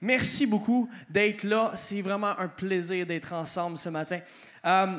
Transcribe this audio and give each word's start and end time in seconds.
Merci 0.00 0.46
beaucoup 0.46 0.88
d'être 1.08 1.44
là. 1.44 1.72
C'est 1.76 2.02
vraiment 2.02 2.38
un 2.38 2.48
plaisir 2.48 3.06
d'être 3.06 3.32
ensemble 3.32 3.78
ce 3.78 3.88
matin. 3.88 4.20
Euh, 4.64 4.98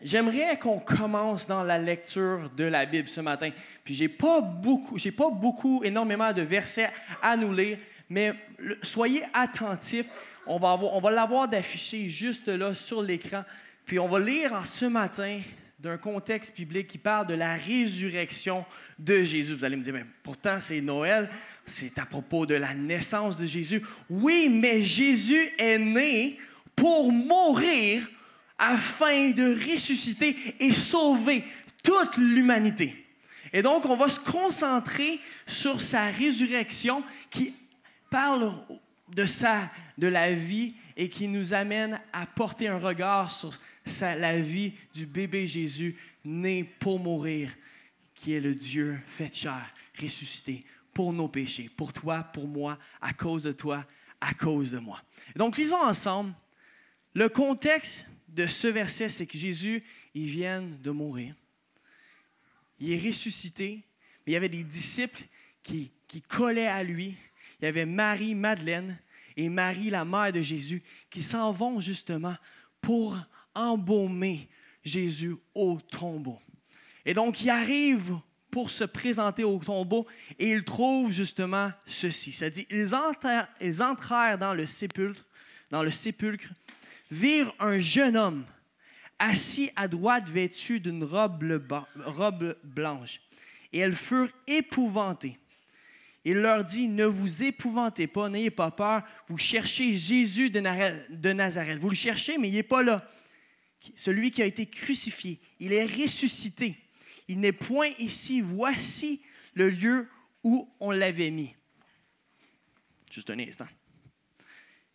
j'aimerais 0.00 0.58
qu'on 0.58 0.78
commence 0.78 1.46
dans 1.46 1.62
la 1.62 1.78
lecture 1.78 2.50
de 2.56 2.64
la 2.64 2.86
Bible 2.86 3.08
ce 3.08 3.20
matin. 3.20 3.50
Puis 3.84 3.94
j'ai 3.94 4.08
pas 4.08 4.40
beaucoup, 4.40 4.98
j'ai 4.98 5.12
pas 5.12 5.30
beaucoup, 5.30 5.82
énormément 5.84 6.32
de 6.32 6.42
versets 6.42 6.90
à 7.20 7.36
nous 7.36 7.52
lire, 7.52 7.78
mais 8.08 8.34
soyez 8.82 9.24
attentifs. 9.34 10.08
On 10.46 10.58
va, 10.58 10.74
on 10.74 11.00
va 11.00 11.10
l'avoir 11.10 11.46
d'affiché 11.46 12.08
juste 12.08 12.48
là 12.48 12.74
sur 12.74 13.02
l'écran. 13.02 13.44
Puis 13.84 13.98
on 13.98 14.08
va 14.08 14.18
lire 14.18 14.52
en 14.54 14.64
ce 14.64 14.86
matin 14.86 15.40
d'un 15.82 15.98
contexte 15.98 16.54
biblique 16.54 16.86
qui 16.86 16.98
parle 16.98 17.26
de 17.26 17.34
la 17.34 17.56
résurrection 17.56 18.64
de 18.98 19.24
Jésus. 19.24 19.54
Vous 19.54 19.64
allez 19.64 19.76
me 19.76 19.82
dire, 19.82 19.92
mais 19.92 20.04
pourtant 20.22 20.60
c'est 20.60 20.80
Noël 20.80 21.28
c'est 21.66 21.98
à 21.98 22.06
propos 22.06 22.46
de 22.46 22.54
la 22.54 22.74
naissance 22.74 23.36
de 23.36 23.44
Jésus. 23.44 23.82
Oui, 24.10 24.48
mais 24.48 24.82
Jésus 24.82 25.50
est 25.58 25.78
né 25.78 26.38
pour 26.74 27.12
mourir 27.12 28.08
afin 28.58 29.30
de 29.30 29.70
ressusciter 29.70 30.36
et 30.60 30.72
sauver 30.72 31.44
toute 31.82 32.16
l'humanité. 32.16 32.96
Et 33.52 33.62
donc, 33.62 33.84
on 33.86 33.96
va 33.96 34.08
se 34.08 34.20
concentrer 34.20 35.20
sur 35.46 35.80
sa 35.80 36.06
résurrection 36.06 37.02
qui 37.30 37.54
parle 38.10 38.52
de, 39.14 39.26
de 39.98 40.06
la 40.06 40.32
vie 40.32 40.74
et 40.96 41.08
qui 41.08 41.28
nous 41.28 41.54
amène 41.54 42.00
à 42.12 42.26
porter 42.26 42.68
un 42.68 42.78
regard 42.78 43.32
sur 43.32 43.52
la 44.00 44.40
vie 44.40 44.72
du 44.94 45.06
bébé 45.06 45.46
Jésus 45.46 45.96
né 46.24 46.64
pour 46.64 46.98
mourir, 46.98 47.50
qui 48.14 48.32
est 48.34 48.40
le 48.40 48.54
Dieu 48.54 48.98
fait 49.06 49.34
chair, 49.34 49.74
ressuscité 50.00 50.64
pour 50.94 51.12
nos 51.12 51.28
péchés, 51.28 51.70
pour 51.76 51.92
toi, 51.92 52.22
pour 52.22 52.46
moi, 52.46 52.78
à 53.00 53.12
cause 53.12 53.44
de 53.44 53.52
toi, 53.52 53.86
à 54.20 54.34
cause 54.34 54.72
de 54.72 54.78
moi. 54.78 55.02
Donc, 55.36 55.56
lisons 55.56 55.82
ensemble. 55.82 56.34
Le 57.14 57.28
contexte 57.28 58.06
de 58.28 58.46
ce 58.46 58.68
verset, 58.68 59.08
c'est 59.08 59.26
que 59.26 59.36
Jésus, 59.36 59.82
il 60.14 60.26
vient 60.26 60.62
de 60.62 60.90
mourir. 60.90 61.34
Il 62.78 62.92
est 62.92 63.06
ressuscité, 63.06 63.84
mais 64.26 64.32
il 64.32 64.34
y 64.34 64.36
avait 64.36 64.48
des 64.48 64.64
disciples 64.64 65.22
qui, 65.62 65.90
qui 66.08 66.22
collaient 66.22 66.66
à 66.66 66.82
lui. 66.82 67.16
Il 67.60 67.64
y 67.64 67.68
avait 67.68 67.86
Marie, 67.86 68.34
Madeleine 68.34 68.98
et 69.36 69.48
Marie, 69.48 69.90
la 69.90 70.04
mère 70.04 70.32
de 70.32 70.40
Jésus, 70.40 70.82
qui 71.10 71.22
s'en 71.22 71.52
vont 71.52 71.80
justement 71.80 72.36
pour 72.80 73.16
embaumer 73.54 74.48
Jésus 74.84 75.36
au 75.54 75.80
tombeau. 75.80 76.38
Et 77.04 77.14
donc, 77.14 77.42
il 77.42 77.50
arrive 77.50 78.16
pour 78.50 78.70
se 78.70 78.84
présenter 78.84 79.44
au 79.44 79.58
tombeau 79.58 80.06
et 80.38 80.50
ils 80.50 80.64
trouvent 80.64 81.10
justement 81.10 81.72
ceci. 81.86 82.32
Ça 82.32 82.50
dit, 82.50 82.66
ils 82.70 82.94
entrèrent, 82.94 83.48
ils 83.60 83.82
entrèrent 83.82 84.38
dans 84.38 84.54
le 84.54 84.66
sépulcre, 84.66 85.24
dans 85.70 85.82
le 85.82 85.90
sépulcre, 85.90 86.48
virent 87.10 87.54
un 87.58 87.78
jeune 87.78 88.16
homme 88.16 88.44
assis 89.18 89.70
à 89.76 89.88
droite 89.88 90.28
vêtu 90.28 90.80
d'une 90.80 91.04
robe, 91.04 91.42
robe 92.04 92.56
blanche. 92.62 93.20
Et 93.72 93.78
elles 93.78 93.96
furent 93.96 94.32
épouvantées. 94.46 95.38
Il 96.24 96.34
leur 96.34 96.64
dit, 96.64 96.88
ne 96.88 97.04
vous 97.04 97.42
épouvantez 97.42 98.06
pas, 98.06 98.28
n'ayez 98.28 98.50
pas 98.50 98.70
peur, 98.70 99.02
vous 99.26 99.38
cherchez 99.38 99.94
Jésus 99.94 100.50
de 100.50 100.60
Nazareth. 101.32 101.78
Vous 101.78 101.90
le 101.90 101.96
cherchez, 101.96 102.38
mais 102.38 102.48
il 102.48 102.54
n'est 102.54 102.62
pas 102.62 102.82
là. 102.82 103.08
Celui 103.96 104.30
qui 104.30 104.42
a 104.42 104.46
été 104.46 104.66
crucifié, 104.66 105.40
il 105.58 105.72
est 105.72 105.84
ressuscité. 105.84 106.76
Il 107.26 107.40
n'est 107.40 107.52
point 107.52 107.90
ici. 107.98 108.40
Voici 108.40 109.20
le 109.54 109.70
lieu 109.70 110.08
où 110.44 110.72
on 110.78 110.92
l'avait 110.92 111.30
mis. 111.30 111.54
Juste 113.10 113.30
un 113.30 113.38
instant. 113.40 113.66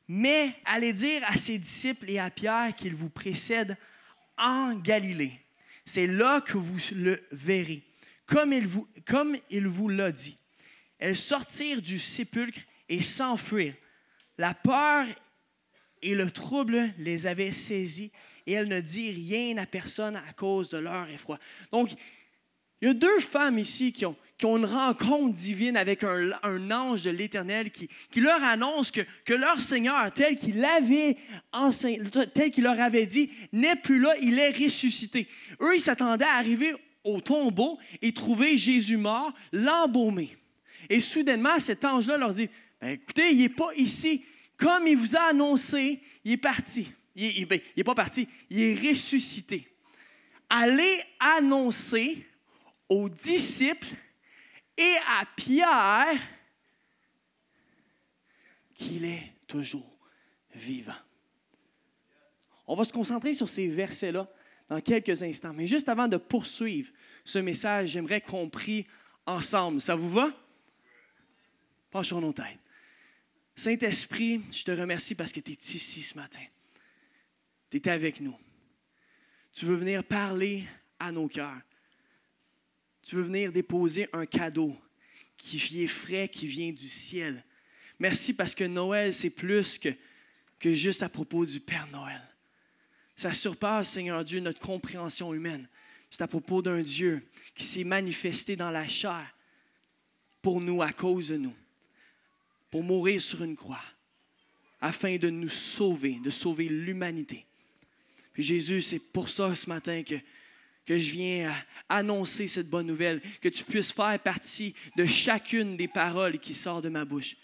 Mais 0.08 0.56
allez 0.64 0.94
dire 0.94 1.22
à 1.26 1.36
ses 1.36 1.58
disciples 1.58 2.10
et 2.10 2.20
à 2.20 2.30
Pierre 2.30 2.74
qu'il 2.76 2.96
vous 2.96 3.10
précède 3.10 3.76
en 4.38 4.76
Galilée. 4.76 5.34
C'est 5.84 6.08
là 6.08 6.40
que 6.40 6.58
vous 6.58 6.78
le 6.96 7.22
verrez, 7.32 7.84
comme 8.26 8.54
il 8.54 8.68
vous, 8.68 8.88
comme 9.06 9.38
il 9.50 9.68
vous 9.68 9.90
l'a 9.90 10.12
dit. 10.14 10.38
Elles 11.00 11.18
sortirent 11.18 11.82
du 11.82 12.00
sépulcre 12.00 12.60
et 12.90 13.02
s'enfuirent. 13.02 13.76
La 14.38 14.54
peur 14.54 15.06
et 16.02 16.16
le 16.16 16.30
trouble 16.32 16.94
les 16.98 17.28
avaient 17.28 17.52
saisies 17.52 18.12
et 18.46 18.54
elles 18.54 18.68
ne 18.68 18.80
dirent 18.80 19.16
rien 19.16 19.58
à 19.58 19.66
personne 19.66 20.16
à 20.16 20.34
cause 20.34 20.70
de 20.70 20.78
leur 20.78 21.10
effroi. 21.10 21.40
Donc, 21.72 21.90
il 22.82 22.88
y 22.88 22.92
a 22.92 22.94
deux 22.94 23.20
femmes 23.20 23.58
ici 23.58 23.92
qui 23.92 24.06
ont, 24.06 24.16
une 24.44 24.66
rencontre 24.66 25.34
divine 25.34 25.76
avec 25.76 26.04
un, 26.04 26.72
ange 26.72 27.02
de 27.02 27.10
l'Éternel 27.10 27.72
qui, 27.72 27.90
leur 28.20 28.44
annonce 28.44 28.92
que, 28.92 29.34
leur 29.34 29.60
Seigneur, 29.60 30.12
tel 30.14 30.38
qu'il 30.38 30.64
tel 32.36 32.52
qu'il 32.52 32.64
leur 32.64 32.80
avait 32.80 33.08
dit, 33.08 33.32
n'est 33.52 33.76
plus 33.76 34.00
là, 34.00 34.14
il 34.22 34.38
est 34.38 34.52
ressuscité. 34.52 35.28
Eux, 35.60 35.76
ils 35.76 35.82
s'attendaient 35.82 36.26
à 36.26 36.36
arriver 36.36 36.76
au 37.04 37.20
tombeau 37.20 37.80
et 38.04 38.14
trouver 38.14 38.58
Jésus 38.58 38.98
mort, 38.98 39.34
l'embaumer. 39.52 40.38
Et 40.90 41.00
soudainement, 41.00 41.60
cet 41.60 41.86
ange-là 41.86 42.18
leur 42.18 42.34
dit, 42.34 42.50
ben, 42.80 42.90
écoutez, 42.90 43.32
il 43.32 43.40
n'est 43.40 43.50
pas 43.50 43.74
ici. 43.76 44.24
Comme 44.58 44.88
il 44.88 44.98
vous 44.98 45.16
a 45.16 45.30
annoncé, 45.30 46.02
il 46.24 46.34
est 46.34 46.38
parti. 46.38 46.92
Il 47.16 47.40
n'est 47.40 47.46
ben, 47.46 47.84
pas 47.86 47.96
parti, 47.96 48.28
il 48.50 48.60
est 48.62 48.90
ressuscité. 48.90 49.68
Allez 50.50 51.02
annoncer 51.20 52.26
aux 52.88 53.10
disciples 53.10 53.96
et 54.78 54.96
à 55.08 55.26
Pierre 55.36 56.20
qu'il 58.76 59.04
est 59.06 59.34
toujours 59.48 59.98
vivant. 60.54 60.94
On 62.68 62.76
va 62.76 62.84
se 62.84 62.94
concentrer 62.94 63.34
sur 63.34 63.50
ces 63.50 63.68
versets-là 63.68 64.30
dans 64.70 64.82
quelques 64.82 65.24
instants. 65.24 65.54
Mais 65.54 65.68
juste 65.68 65.90
avant 65.90 66.08
de 66.08 66.18
poursuivre 66.18 66.92
ce 67.24 67.40
message, 67.40 67.90
j'aimerais 67.90 68.22
qu'on 68.22 68.50
prie 68.50 68.86
ensemble. 69.26 69.82
Ça 69.82 69.96
vous 69.96 70.10
va? 70.10 70.32
Penchons 71.98 72.22
nos 72.22 72.34
têtes. 72.34 72.60
Saint-Esprit, 73.56 74.44
je 74.52 74.64
te 74.64 74.70
remercie 74.70 75.16
parce 75.16 75.32
que 75.32 75.40
tu 75.40 75.54
es 75.54 75.56
ici 75.56 76.04
ce 76.04 76.14
matin. 76.14 76.46
Tu 77.72 77.78
es 77.78 77.90
avec 77.90 78.22
nous. 78.22 78.38
Tu 79.52 79.66
veux 79.66 79.76
venir 79.76 80.04
parler 80.04 80.66
à 81.00 81.12
nos 81.12 81.28
cœurs 81.28 81.60
tu 83.08 83.16
veux 83.16 83.22
venir 83.22 83.54
déposer 83.54 84.10
un 84.12 84.26
cadeau 84.26 84.76
qui 85.38 85.82
est 85.82 85.88
frais, 85.88 86.28
qui 86.28 86.46
vient 86.46 86.74
du 86.74 86.90
ciel. 86.90 87.42
Merci 88.00 88.34
parce 88.34 88.54
que 88.54 88.66
Noël, 88.66 89.14
c'est 89.14 89.30
plus 89.30 89.80
que, 89.80 89.90
que 90.60 90.74
juste 90.74 91.02
à 91.04 91.08
propos 91.10 91.46
du 91.46 91.62
Père 91.62 91.88
Noël. 91.88 92.22
Ça 93.16 93.32
surpasse, 93.32 93.92
Seigneur 93.92 94.26
Dieu, 94.26 94.42
notre 94.42 94.60
compréhension 94.60 95.34
humaine. 95.34 95.70
C'est 96.10 96.22
à 96.22 96.28
propos 96.28 96.62
d'un 96.62 96.82
Dieu 96.82 97.26
qui 97.56 97.64
s'est 97.64 97.86
manifesté 97.86 98.58
dans 98.58 98.72
la 98.72 98.88
chair 98.88 99.34
pour 100.42 100.60
nous, 100.60 100.82
à 100.82 100.92
cause 100.92 101.30
de 101.30 101.38
nous, 101.38 101.56
pour 102.70 102.84
mourir 102.84 103.22
sur 103.22 103.44
une 103.44 103.56
croix, 103.56 103.84
afin 104.82 105.18
de 105.18 105.30
nous 105.30 105.50
sauver, 105.50 106.20
de 106.24 106.30
sauver 106.30 106.68
l'humanité. 106.70 107.46
Puis 108.34 108.44
Jésus, 108.44 108.82
c'est 108.82 109.00
pour 109.00 109.30
ça 109.30 109.56
ce 109.56 109.68
matin 109.68 110.04
que 110.04 110.16
que 110.88 110.98
je 110.98 111.12
viens 111.12 111.54
annoncer 111.90 112.48
cette 112.48 112.70
bonne 112.70 112.88
nouvelle, 112.88 113.22
que 113.42 113.50
tu 113.50 113.64
puisses 113.66 113.92
faire 113.92 114.18
partie 114.20 114.74
de 114.96 115.06
chacune 115.06 115.76
des 115.76 115.90
paroles 115.90 116.40
qui 116.40 116.54
sortent 116.54 116.86
de 116.86 116.90
ma 116.90 117.04
bouche. 117.04 117.36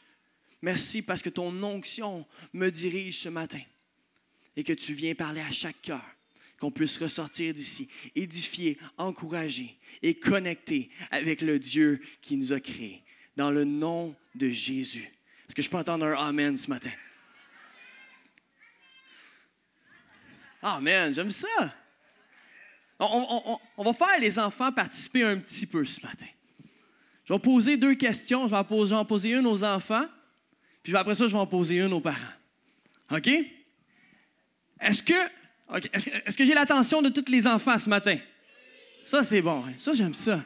Merci 0.62 1.02
parce 1.02 1.22
que 1.22 1.30
ton 1.30 1.62
onction 1.62 2.26
me 2.54 2.70
dirige 2.70 3.20
ce 3.20 3.30
matin 3.30 3.60
et 4.56 4.64
que 4.64 4.72
tu 4.72 4.94
viens 4.94 5.14
parler 5.14 5.42
à 5.42 5.52
chaque 5.52 5.82
cœur, 5.82 6.06
qu'on 6.58 6.72
puisse 6.72 6.98
ressortir 6.98 7.54
d'ici, 7.54 7.90
édifié, 8.16 8.78
encouragé 8.98 9.78
et 10.02 10.16
connecté 10.16 10.90
avec 11.12 11.42
le 11.42 11.60
Dieu 11.60 12.02
qui 12.22 12.38
nous 12.38 12.54
a 12.54 12.62
créés. 12.62 13.04
Dans 13.36 13.52
le 13.52 13.64
nom 13.64 14.16
de 14.36 14.50
Jésus. 14.50 15.12
Est-ce 15.48 15.56
que 15.56 15.62
je 15.62 15.70
peux 15.70 15.78
entendre 15.78 16.06
un 16.06 16.28
Amen 16.28 16.58
ce 16.58 16.70
matin? 16.70 16.92
Amen, 20.62 21.14
j'aime 21.14 21.32
ça. 21.32 21.48
On, 23.00 23.84
va 23.84 23.94
faire 23.94 24.20
les 24.20 24.40
enfants 24.40 24.72
participer 24.72 25.24
un 25.24 25.38
petit 25.38 25.66
peu 25.66 25.84
ce 25.84 26.02
matin. 26.02 26.28
Je 27.26 27.34
vais 27.34 27.40
poser 27.40 27.76
deux 27.76 27.96
questions. 27.96 28.48
Je 28.48 28.52
vais 28.52 28.96
en 28.96 29.06
poser, 29.06 29.32
une 29.32 29.46
aux 29.46 29.64
enfants, 29.64 30.06
puis 30.82 30.96
après 30.96 31.16
ça, 31.16 31.28
je 31.28 31.34
vais 31.34 31.40
en 31.40 31.48
poser 31.48 31.78
une 31.78 31.92
aux 31.94 32.02
parents. 32.02 32.18
OK? 33.12 33.28
Est-ce 34.80 35.04
que, 35.04 35.14
est-ce, 35.94 36.38
que 36.38 36.46
j'ai 36.46 36.54
l'attention 36.54 37.02
de 37.02 37.10
tous 37.10 37.30
les 37.30 37.46
enfants 37.46 37.78
ce 37.78 37.90
matin? 37.90 38.18
Ça, 39.06 39.24
c'est 39.24 39.42
bon. 39.42 39.66
Hein. 39.66 39.74
Ça, 39.80 39.94
j'aime 39.94 40.14
ça. 40.14 40.44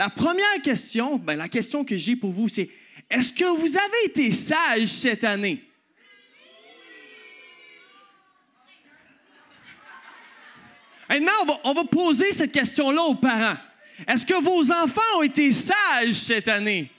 La 0.00 0.08
première 0.08 0.62
question, 0.62 1.18
ben, 1.18 1.36
la 1.36 1.46
question 1.46 1.84
que 1.84 1.94
j'ai 1.94 2.16
pour 2.16 2.30
vous, 2.30 2.48
c'est 2.48 2.70
est-ce 3.10 3.34
que 3.34 3.44
vous 3.44 3.76
avez 3.76 4.06
été 4.06 4.30
sage 4.30 4.88
cette 4.88 5.24
année? 5.24 5.62
Maintenant, 11.06 11.60
on 11.64 11.74
va, 11.74 11.84
poser 11.84 12.32
cette 12.32 12.50
question-là 12.50 13.02
aux 13.02 13.16
parents. 13.16 13.58
Est-ce 14.08 14.24
que 14.24 14.42
vos 14.42 14.72
enfants 14.72 15.18
ont 15.18 15.22
été 15.22 15.52
sages 15.52 16.14
cette 16.14 16.48
année? 16.48 16.90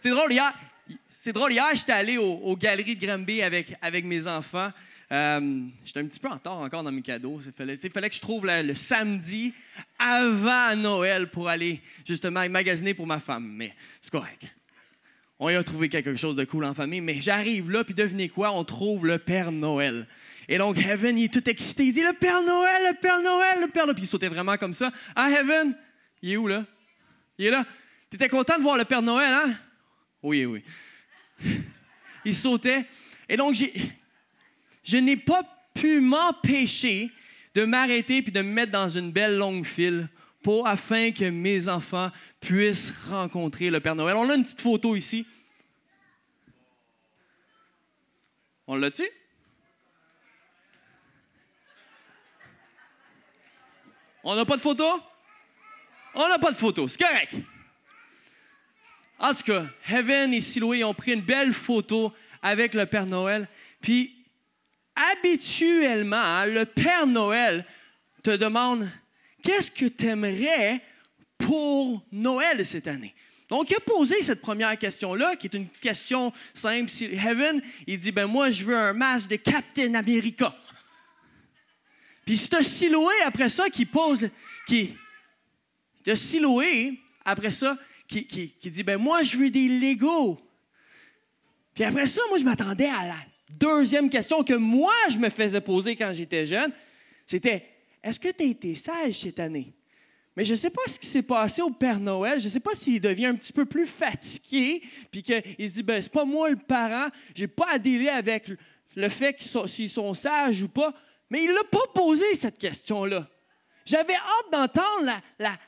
C'est 0.00 0.08
drôle, 0.08 0.32
hier, 0.32 0.54
c'est 1.20 1.34
drôle, 1.34 1.52
hier, 1.52 1.68
j'étais 1.74 1.92
allé 1.92 2.16
aux, 2.16 2.56
galeries 2.56 2.96
de 2.96 3.06
Granby 3.06 3.42
avec, 3.42 3.76
avec 3.82 4.06
mes 4.06 4.26
enfants. 4.26 4.72
Euh, 5.12 5.62
j'étais 5.84 6.00
un 6.00 6.06
petit 6.06 6.20
peu 6.20 6.28
en 6.28 6.34
retard 6.34 6.58
encore 6.58 6.84
dans 6.84 6.92
mes 6.92 7.02
cadeaux. 7.02 7.40
Il 7.44 7.52
fallait, 7.52 8.08
que 8.08 8.14
je 8.14 8.20
trouve 8.20 8.46
le 8.46 8.74
samedi 8.74 9.52
avant 9.98 10.76
Noël 10.76 11.28
pour 11.30 11.48
aller 11.48 11.80
justement 12.06 12.48
magasiner 12.48 12.94
pour 12.94 13.06
ma 13.06 13.18
femme. 13.18 13.52
Mais 13.56 13.74
c'est 14.00 14.10
correct. 14.10 14.46
On 15.40 15.48
y 15.48 15.54
a 15.54 15.64
trouvé 15.64 15.88
quelque 15.88 16.14
chose 16.16 16.36
de 16.36 16.44
cool 16.44 16.64
en 16.64 16.74
famille. 16.74 17.00
Mais 17.00 17.20
j'arrive 17.20 17.70
là, 17.70 17.82
puis 17.82 17.94
devinez 17.94 18.28
quoi? 18.28 18.52
On 18.52 18.62
trouve 18.62 19.06
le 19.06 19.18
Père 19.18 19.50
Noël. 19.50 20.06
Et 20.48 20.58
donc, 20.58 20.78
Heaven, 20.78 21.18
il 21.18 21.24
est 21.24 21.32
tout 21.32 21.48
excité. 21.48 21.86
Il 21.86 21.92
dit 21.92 22.02
Le 22.02 22.12
Père 22.12 22.42
Noël, 22.42 22.82
le 22.90 23.00
Père 23.00 23.22
Noël, 23.22 23.60
le 23.62 23.68
Père 23.68 23.86
Noël. 23.86 23.94
Puis 23.94 24.04
il 24.04 24.08
sautait 24.08 24.28
vraiment 24.28 24.56
comme 24.58 24.74
ça. 24.74 24.92
Ah, 25.16 25.30
Heaven, 25.30 25.74
il 26.22 26.32
est 26.32 26.36
où 26.36 26.46
là? 26.46 26.64
Il 27.38 27.46
est 27.46 27.50
là. 27.50 27.64
Tu 28.10 28.16
étais 28.16 28.28
content 28.28 28.58
de 28.58 28.62
voir 28.62 28.76
le 28.76 28.84
Père 28.84 29.02
Noël, 29.02 29.32
hein? 29.32 29.54
Oui, 30.22 30.44
oui. 30.44 30.62
Il 32.24 32.34
sautait. 32.34 32.84
Et 33.28 33.36
donc, 33.36 33.54
je 34.82 34.96
n'ai 34.96 35.16
pas 35.16 35.42
pu 35.74 36.00
m'empêcher 36.00 37.10
de 37.54 37.64
m'arrêter 37.64 38.22
puis 38.22 38.32
de 38.32 38.42
me 38.42 38.52
mettre 38.52 38.72
dans 38.72 38.88
une 38.88 39.10
belle 39.10 39.36
longue 39.36 39.64
file 39.64 40.08
pour 40.42 40.66
afin 40.66 41.12
que 41.12 41.24
mes 41.24 41.68
enfants 41.68 42.10
puissent 42.40 42.92
rencontrer 43.08 43.70
le 43.70 43.80
Père 43.80 43.94
Noël. 43.94 44.16
On 44.16 44.28
a 44.30 44.34
une 44.34 44.44
petite 44.44 44.60
photo 44.60 44.96
ici. 44.96 45.26
On 48.66 48.76
l'a-tu? 48.76 49.08
On 54.22 54.34
n'a 54.34 54.44
pas 54.44 54.56
de 54.56 54.60
photo? 54.60 54.84
On 56.14 56.28
n'a 56.28 56.38
pas 56.38 56.52
de 56.52 56.56
photo, 56.56 56.88
c'est 56.88 57.02
correct. 57.02 57.34
En 59.18 59.34
tout 59.34 59.42
cas, 59.42 59.66
Heaven 59.88 60.32
et 60.32 60.40
Siloué 60.40 60.82
ont 60.82 60.94
pris 60.94 61.12
une 61.12 61.20
belle 61.20 61.52
photo 61.52 62.12
avec 62.42 62.74
le 62.74 62.86
Père 62.86 63.06
Noël. 63.06 63.48
Puis, 63.80 64.19
habituellement, 64.94 66.16
hein, 66.16 66.46
le 66.46 66.64
Père 66.64 67.06
Noël 67.06 67.64
te 68.22 68.36
demande 68.36 68.88
Qu'est-ce 69.42 69.70
que 69.70 69.86
tu 69.86 70.06
aimerais 70.06 70.82
pour 71.38 72.04
Noël 72.12 72.64
cette 72.64 72.86
année? 72.86 73.14
Donc, 73.48 73.70
il 73.70 73.76
a 73.76 73.80
posé 73.80 74.22
cette 74.22 74.42
première 74.42 74.78
question-là, 74.78 75.34
qui 75.34 75.46
est 75.46 75.54
une 75.54 75.68
question 75.68 76.32
simple. 76.52 76.90
Heaven, 77.00 77.62
il 77.86 77.98
dit 77.98 78.12
Ben, 78.12 78.26
moi, 78.26 78.50
je 78.50 78.64
veux 78.64 78.76
un 78.76 78.92
masque 78.92 79.28
de 79.28 79.36
Captain 79.36 79.94
America. 79.94 80.54
Puis 82.24 82.36
c'est 82.36 82.62
Siloué 82.62 83.14
après 83.24 83.48
ça 83.48 83.68
qui 83.68 83.84
pose, 83.84 84.28
qui, 84.66 84.94
de 86.04 86.14
Siloué 86.14 87.00
après 87.24 87.50
ça 87.50 87.76
qui, 88.06 88.24
qui, 88.26 88.70
dit 88.70 88.82
ben 88.82 88.98
moi 88.98 89.22
je 89.22 89.36
veux 89.36 89.50
des 89.50 89.66
Legos. 89.66 90.40
Puis 91.74 91.84
après 91.84 92.06
ça, 92.06 92.22
moi 92.28 92.38
je 92.38 92.44
m'attendais 92.44 92.88
à 92.88 93.06
la 93.06 93.16
deuxième 93.58 94.10
question 94.10 94.42
que 94.42 94.54
moi 94.54 94.92
je 95.10 95.18
me 95.18 95.28
faisais 95.30 95.60
poser 95.60 95.96
quand 95.96 96.12
j'étais 96.12 96.46
jeune, 96.46 96.72
c'était 97.26 97.64
est-ce 98.02 98.18
que 98.18 98.28
tu 98.28 98.42
as 98.42 98.46
été 98.46 98.74
sage 98.74 99.14
cette 99.14 99.38
année? 99.38 99.72
Mais 100.36 100.44
je 100.44 100.52
ne 100.52 100.58
sais 100.58 100.70
pas 100.70 100.82
ce 100.86 100.98
qui 100.98 101.06
s'est 101.06 101.22
passé 101.22 101.60
au 101.60 101.70
Père 101.70 102.00
Noël. 102.00 102.40
Je 102.40 102.46
ne 102.46 102.50
sais 102.50 102.60
pas 102.60 102.74
s'il 102.74 103.00
devient 103.00 103.26
un 103.26 103.34
petit 103.34 103.52
peu 103.52 103.66
plus 103.66 103.86
fatigué, 103.86 104.82
puis 105.10 105.22
qu'il 105.22 105.42
se 105.68 105.74
dit, 105.74 105.82
ben, 105.82 106.00
c'est 106.00 106.12
pas 106.12 106.24
moi 106.24 106.48
le 106.48 106.56
parent, 106.56 107.08
j'ai 107.34 107.48
pas 107.48 107.66
à 107.72 107.78
délai 107.78 108.08
avec 108.08 108.50
le 108.96 109.08
fait 109.08 109.34
qu'ils 109.34 109.90
sont 109.90 110.14
sages 110.14 110.62
ou 110.62 110.68
pas. 110.68 110.94
Mais 111.28 111.44
il 111.44 111.52
n'a 111.52 111.64
pas 111.64 111.86
posé 111.94 112.24
cette 112.34 112.58
question-là. 112.58 113.28
J'avais 113.84 114.14
hâte 114.14 114.52
d'entendre 114.52 115.20
la, 115.38 115.58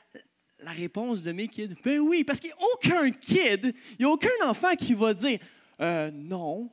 réponse 0.71 1.21
de 1.21 1.31
mes 1.31 1.47
kids. 1.47 1.75
Ben 1.83 1.99
oui, 1.99 2.23
parce 2.23 2.39
qu'il 2.39 2.49
n'y 2.49 2.53
a 2.53 2.65
aucun 2.73 3.11
kid, 3.11 3.75
il 3.91 3.95
n'y 3.99 4.05
a 4.05 4.09
aucun 4.09 4.29
enfant 4.45 4.75
qui 4.75 4.93
va 4.93 5.13
dire 5.13 5.39
euh, 5.81 6.09
non. 6.11 6.71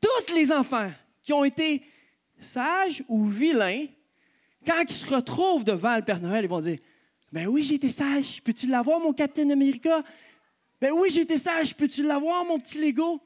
Tous 0.00 0.34
les 0.34 0.50
enfants 0.50 0.90
qui 1.22 1.32
ont 1.32 1.44
été 1.44 1.82
sages 2.40 3.02
ou 3.08 3.26
vilains, 3.26 3.86
quand 4.66 4.82
ils 4.82 4.92
se 4.92 5.06
retrouvent 5.06 5.64
devant 5.64 5.96
le 5.96 6.02
Père 6.02 6.20
Noël, 6.20 6.44
ils 6.44 6.48
vont 6.48 6.60
dire 6.60 6.78
Ben 7.32 7.46
oui, 7.46 7.62
j'ai 7.62 7.74
été 7.74 7.90
sage, 7.90 8.42
peux-tu 8.42 8.66
l'avoir, 8.66 9.00
mon 9.00 9.12
Captain 9.12 9.50
America? 9.50 10.02
Ben 10.80 10.92
oui, 10.92 11.10
j'ai 11.10 11.22
été 11.22 11.38
sage, 11.38 11.74
peux-tu 11.74 12.02
l'avoir, 12.02 12.44
mon 12.44 12.58
petit 12.58 12.78
Lego 12.78 13.20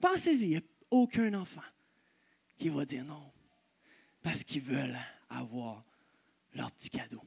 Pensez-y, 0.00 0.42
il 0.42 0.48
n'y 0.50 0.56
a 0.56 0.60
aucun 0.90 1.34
enfant 1.34 1.62
qui 2.58 2.68
va 2.68 2.84
dire 2.84 3.04
non 3.04 3.32
parce 4.22 4.42
qu'ils 4.44 4.62
veulent 4.62 4.98
avoir 5.30 5.84
leur 6.54 6.70
petit 6.72 6.90
cadeau. 6.90 7.22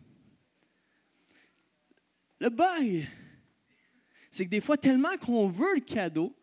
Le 2.39 2.49
bail, 2.49 3.07
c'est 4.39 4.45
que 4.45 4.51
des 4.51 4.61
fois, 4.61 4.77
tellement 4.77 5.17
qu'on 5.17 5.49
veut 5.49 5.75
le 5.75 5.81
cadeau, 5.81 6.33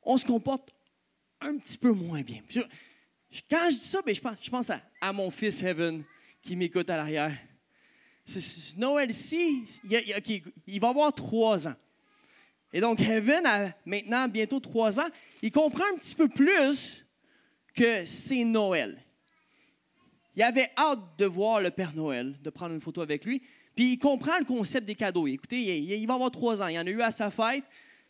on 0.00 0.16
se 0.16 0.24
comporte 0.24 0.72
un 1.40 1.56
petit 1.56 1.76
peu 1.76 1.90
moins 1.90 2.22
bien. 2.22 2.40
Quand 3.50 3.68
je 3.68 3.74
dis 3.74 3.84
ça, 3.84 4.00
ben, 4.00 4.14
je 4.14 4.48
pense, 4.48 4.70
à, 4.70 5.12
mon 5.12 5.28
fils 5.32 5.60
Heaven 5.60 6.04
qui 6.40 6.54
m'écoute 6.54 6.88
à 6.88 6.98
l'arrière. 6.98 7.36
Noël 8.76 9.10
ici, 9.10 9.64
il, 9.90 10.44
il 10.68 10.80
va 10.80 10.90
avoir 10.90 11.12
trois 11.12 11.66
ans. 11.66 11.74
Et 12.72 12.80
donc, 12.80 13.00
Heaven 13.00 13.44
a 13.44 13.72
maintenant 13.84 14.28
bientôt 14.28 14.60
trois 14.60 15.00
ans. 15.00 15.08
Il 15.42 15.50
comprend 15.50 15.82
un 15.92 15.98
petit 15.98 16.14
peu 16.14 16.28
plus 16.28 17.04
que 17.74 18.04
c'est 18.04 18.44
Noël. 18.44 19.02
Il 20.36 20.44
avait 20.44 20.70
hâte 20.76 21.18
de 21.18 21.24
voir 21.24 21.60
le 21.60 21.72
Père 21.72 21.92
Noël, 21.92 22.40
de 22.40 22.50
prendre 22.50 22.72
une 22.72 22.80
photo 22.80 23.00
avec 23.00 23.24
lui. 23.24 23.42
Puis 23.74 23.92
il 23.92 23.98
comprend 23.98 24.38
le 24.38 24.44
concept 24.44 24.86
des 24.86 24.94
cadeaux. 24.94 25.26
Écoutez, 25.26 25.78
il, 25.78 26.06
va 26.06 26.14
avoir 26.14 26.30
trois 26.30 26.62
ans. 26.62 26.68
Il 26.68 26.78
en 26.78 26.86
a 26.86 26.90
eu 26.90 27.02
à 27.02 27.10
sa 27.10 27.30
fête. 27.30 27.64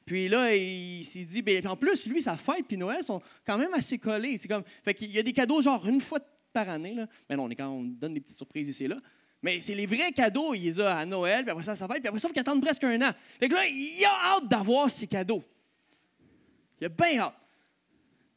Puis 0.05 0.29
là, 0.29 0.55
il 0.55 1.05
s'est 1.05 1.25
dit, 1.25 1.41
bien, 1.41 1.63
en 1.65 1.77
plus, 1.77 2.07
lui, 2.07 2.21
sa 2.21 2.37
fête 2.37 2.67
puis 2.69 2.77
Noël 2.77 3.03
sont 3.03 3.23
quand 3.47 3.57
même 3.57 3.73
assez 3.73 3.99
collés. 3.99 4.37
C'est 4.37 4.49
comme, 4.49 4.65
fait 4.83 4.93
qu'il 4.93 5.11
y 5.11 5.19
a 5.19 5.23
des 5.23 5.33
cadeaux 5.33 5.63
genre 5.63 5.87
une 5.89 6.01
fois 6.01 6.21
par 6.53 6.69
année. 6.69 6.95
Là. 6.95 7.07
Mais 7.29 7.37
non, 7.37 7.45
on, 7.45 7.51
est 7.51 7.57
quand 7.57 7.69
on 7.69 7.83
donne 7.83 8.15
des 8.15 8.21
petites 8.21 8.37
surprises 8.37 8.69
ici 8.69 8.85
et 8.85 8.89
là. 8.89 8.97
Mais 9.43 9.61
c'est 9.61 9.75
les 9.75 9.85
vrais 9.85 10.13
cadeaux, 10.13 10.55
il 10.55 10.63
les 10.63 10.81
a 10.81 10.97
à 10.97 11.05
Noël, 11.05 11.43
puis 11.43 11.51
après 11.51 11.65
ça, 11.65 11.75
ça 11.75 11.87
va 11.87 11.97
puis 11.97 12.09
après 12.09 12.19
ça, 12.19 12.29
il 12.35 12.43
faut 12.43 12.61
presque 12.61 12.85
un 12.85 13.03
an. 13.03 13.13
Fait 13.39 13.47
que 13.47 13.55
là, 13.55 13.67
il 13.67 14.03
a 14.03 14.37
hâte 14.37 14.49
d'avoir 14.49 14.91
ces 14.91 15.07
cadeaux. 15.07 15.45
Il 16.81 16.87
a 16.87 16.89
bien 16.89 17.19
hâte. 17.19 17.35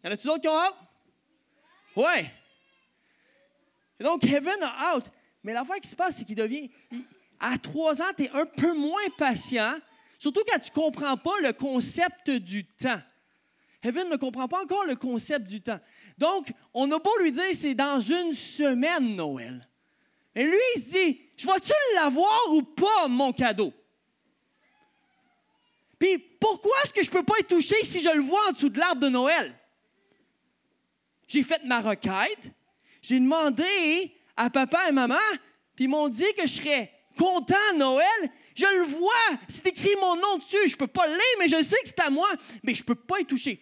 Y 0.04 0.08
en 0.08 0.12
a-tu 0.12 0.28
d'autres 0.28 0.42
qui 0.42 0.48
ont 0.50 0.58
hâte? 0.58 0.76
Ouais. 1.96 2.32
Et 4.00 4.04
donc, 4.04 4.22
Kevin 4.22 4.62
a 4.62 4.96
hâte. 4.96 5.10
Mais 5.44 5.54
l'affaire 5.54 5.78
qui 5.78 5.88
se 5.88 5.96
passe, 5.96 6.18
c'est 6.18 6.26
qu'il 6.26 6.36
devient. 6.36 6.70
À 7.40 7.58
trois 7.58 8.02
ans, 8.02 8.12
tu 8.16 8.26
es 8.26 8.30
un 8.32 8.46
peu 8.46 8.74
moins 8.74 9.10
patient, 9.18 9.76
surtout 10.18 10.42
quand 10.48 10.60
tu 10.60 10.70
ne 10.70 10.76
comprends 10.76 11.18
pas 11.18 11.40
le 11.42 11.54
concept 11.54 12.30
du 12.30 12.66
temps. 12.66 13.02
Kevin 13.82 14.10
ne 14.10 14.18
comprend 14.18 14.48
pas 14.48 14.64
encore 14.64 14.86
le 14.86 14.96
concept 14.96 15.48
du 15.48 15.62
temps. 15.62 15.80
Donc, 16.18 16.52
on 16.74 16.92
a 16.92 17.00
beau 17.00 17.16
lui 17.22 17.32
dire 17.32 17.44
c'est 17.54 17.76
dans 17.76 18.00
une 18.00 18.34
semaine, 18.34 19.16
Noël. 19.16 19.68
Et 20.36 20.44
lui, 20.44 20.60
il 20.76 20.84
se 20.84 20.90
dit, 20.90 21.22
je 21.36 21.48
vais-tu 21.48 21.74
l'avoir 21.96 22.52
ou 22.52 22.64
pas, 22.64 23.08
mon 23.08 23.32
cadeau? 23.32 23.74
Puis 26.00 26.18
pourquoi 26.18 26.74
est-ce 26.84 26.94
que 26.94 27.04
je 27.04 27.10
ne 27.10 27.16
peux 27.16 27.24
pas 27.24 27.40
être 27.40 27.48
touché 27.48 27.76
si 27.84 28.02
je 28.02 28.10
le 28.10 28.22
vois 28.22 28.50
en 28.50 28.52
dessous 28.52 28.70
de 28.70 28.80
l'arbre 28.80 29.02
de 29.02 29.10
Noël? 29.10 29.56
J'ai 31.28 31.44
fait 31.44 31.64
ma 31.66 31.82
requête, 31.82 32.52
j'ai 33.02 33.20
demandé 33.20 34.14
à 34.36 34.50
papa 34.50 34.90
et 34.90 34.92
maman, 34.92 35.16
puis 35.76 35.86
ils 35.86 35.90
m'ont 35.90 36.08
dit 36.08 36.34
que 36.38 36.48
je 36.48 36.54
serais 36.54 36.92
content 37.18 37.56
Noël. 37.76 38.32
Je 38.56 38.66
le 38.66 38.86
vois, 38.86 39.40
c'est 39.50 39.68
écrit 39.68 39.96
mon 40.00 40.16
nom 40.16 40.38
dessus. 40.38 40.70
Je 40.70 40.76
peux 40.76 40.88
pas 40.88 41.08
le 41.08 41.14
lire, 41.14 41.36
mais 41.40 41.48
je 41.48 41.64
sais 41.64 41.78
que 41.84 41.88
c'est 41.90 42.00
à 42.00 42.10
moi, 42.10 42.30
mais 42.64 42.74
je 42.74 42.82
ne 42.82 42.86
peux 42.86 42.96
pas 42.96 43.20
y 43.20 43.26
toucher. 43.26 43.62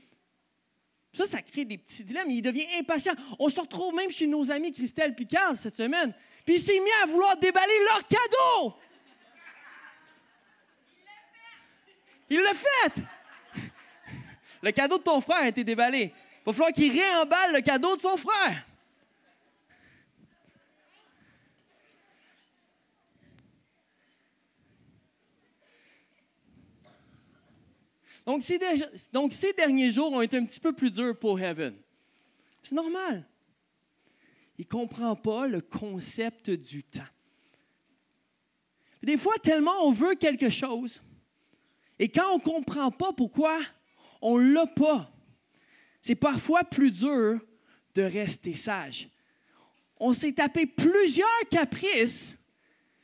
Ça, 1.11 1.25
ça 1.25 1.41
crée 1.41 1.65
des 1.65 1.77
petits 1.77 2.03
dilemmes. 2.03 2.29
Il 2.29 2.41
devient 2.41 2.67
impatient. 2.77 3.13
On 3.39 3.49
se 3.49 3.59
retrouve 3.59 3.95
même 3.95 4.11
chez 4.11 4.27
nos 4.27 4.51
amis 4.51 4.73
Christelle 4.73 5.15
Picard 5.15 5.55
cette 5.55 5.75
semaine. 5.75 6.13
Puis 6.45 6.55
il 6.55 6.61
s'est 6.61 6.79
mis 6.79 6.91
à 7.03 7.05
vouloir 7.07 7.37
déballer 7.37 7.73
leur 7.89 8.05
cadeau. 8.05 8.75
Il 12.29 12.41
l'a 12.41 12.53
fait. 12.53 13.01
Le 14.61 14.71
cadeau 14.71 14.97
de 14.97 15.03
ton 15.03 15.21
frère 15.21 15.43
a 15.43 15.47
été 15.47 15.63
déballé. 15.63 16.11
Il 16.13 16.45
va 16.45 16.53
falloir 16.53 16.71
qu'il 16.71 16.91
réemballe 16.91 17.53
le 17.53 17.61
cadeau 17.61 17.95
de 17.95 18.01
son 18.01 18.17
frère. 18.17 18.65
Donc 28.25 28.43
ces, 28.43 29.53
derniers 29.53 29.91
jours 29.91 30.11
ont 30.11 30.21
été 30.21 30.37
un 30.37 30.45
petit 30.45 30.59
peu 30.59 30.73
plus 30.73 30.91
durs 30.91 31.17
pour 31.17 31.39
Heaven. 31.39 31.75
C'est 32.63 32.75
normal 32.75 33.25
il 34.57 34.65
ne 34.65 34.69
comprend 34.69 35.15
pas 35.15 35.47
le 35.47 35.61
concept 35.61 36.49
du 36.49 36.83
temps. 36.83 37.01
Des 39.03 39.17
fois, 39.17 39.35
tellement 39.43 39.85
on 39.85 39.91
veut 39.91 40.15
quelque 40.15 40.49
chose, 40.49 41.01
et 41.99 42.09
quand 42.09 42.33
on 42.33 42.37
ne 42.37 42.43
comprend 42.43 42.91
pas 42.91 43.13
pourquoi 43.13 43.59
on 44.21 44.39
ne 44.39 44.53
l'a 44.53 44.65
pas, 44.65 45.11
c'est 46.01 46.15
parfois 46.15 46.63
plus 46.63 46.91
dur 46.91 47.39
de 47.93 48.01
rester 48.01 48.53
sage. 48.53 49.09
on 49.99 50.11
s'est 50.11 50.33
tapé 50.33 50.65
plusieurs 50.65 51.49
caprices, 51.49 52.37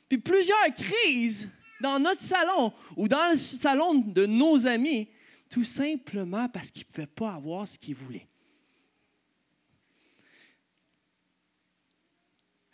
puis 0.10 0.18
plusieurs 0.18 0.76
crises 0.76 1.50
dans 1.82 2.00
notre 2.00 2.22
salon 2.22 2.74
ou 2.96 3.08
dans 3.08 3.32
le 3.32 3.38
salon 3.38 3.96
de 3.96 4.26
nos 4.26 4.66
amis, 4.66 5.10
tout 5.50 5.64
simplement 5.64 6.48
parce 6.48 6.72
qu'ils 6.72 6.86
ne 6.88 6.92
pouvaient 6.94 7.08
pas 7.08 7.34
avoir 7.34 7.68
ce 7.68 7.78
qu'ils 7.78 7.96
voulaient. 7.96 8.28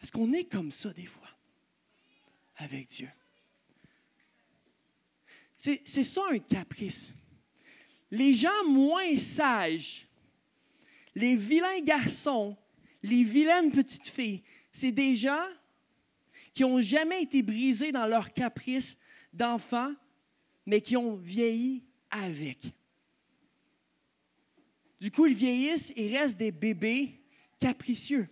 Est-ce 0.02 0.12
qu'on 0.12 0.32
est 0.34 0.46
comme 0.46 0.72
ça 0.72 0.92
des 0.92 1.06
fois 1.06 1.30
avec 2.58 2.90
Dieu? 2.90 3.10
C'est 5.58 6.04
ça 6.04 6.22
un 6.30 6.38
caprice. 6.38 7.12
Les 8.12 8.34
gens 8.34 8.64
moins 8.70 9.18
sages, 9.18 10.08
les 11.16 11.36
vilains 11.36 11.82
garçons, 11.82 12.56
les 13.02 13.24
vilaines 13.24 13.72
petites 13.72 14.08
filles, 14.08 14.44
c'est 14.72 14.92
des 14.92 15.16
gens 15.16 15.48
qui 16.58 16.64
n'ont 16.64 16.82
jamais 16.82 17.22
été 17.22 17.44
brisés 17.44 17.92
dans 17.92 18.08
leur 18.08 18.34
caprice 18.34 18.98
d'enfant, 19.32 19.94
mais 20.66 20.82
qui 20.82 20.98
ont 20.98 21.16
vieilli 21.16 21.84
avec. 22.10 22.58
Du 25.00 25.12
coup, 25.12 25.28
ils 25.28 25.36
vieillissent 25.36 25.94
et 25.96 26.18
restent 26.18 26.38
des 26.38 26.52
bébés 26.52 27.22
capricieux. 27.60 28.28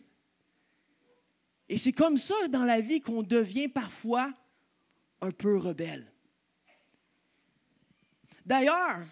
Et 1.69 1.77
c'est 1.77 1.91
comme 1.91 2.17
ça 2.17 2.47
dans 2.47 2.65
la 2.65 2.81
vie 2.81 2.99
qu'on 2.99 3.21
devient 3.21 3.67
parfois 3.67 4.33
un 5.21 5.29
peu 5.29 5.57
rebelle. 5.57 6.11
D'ailleurs, 8.43 9.05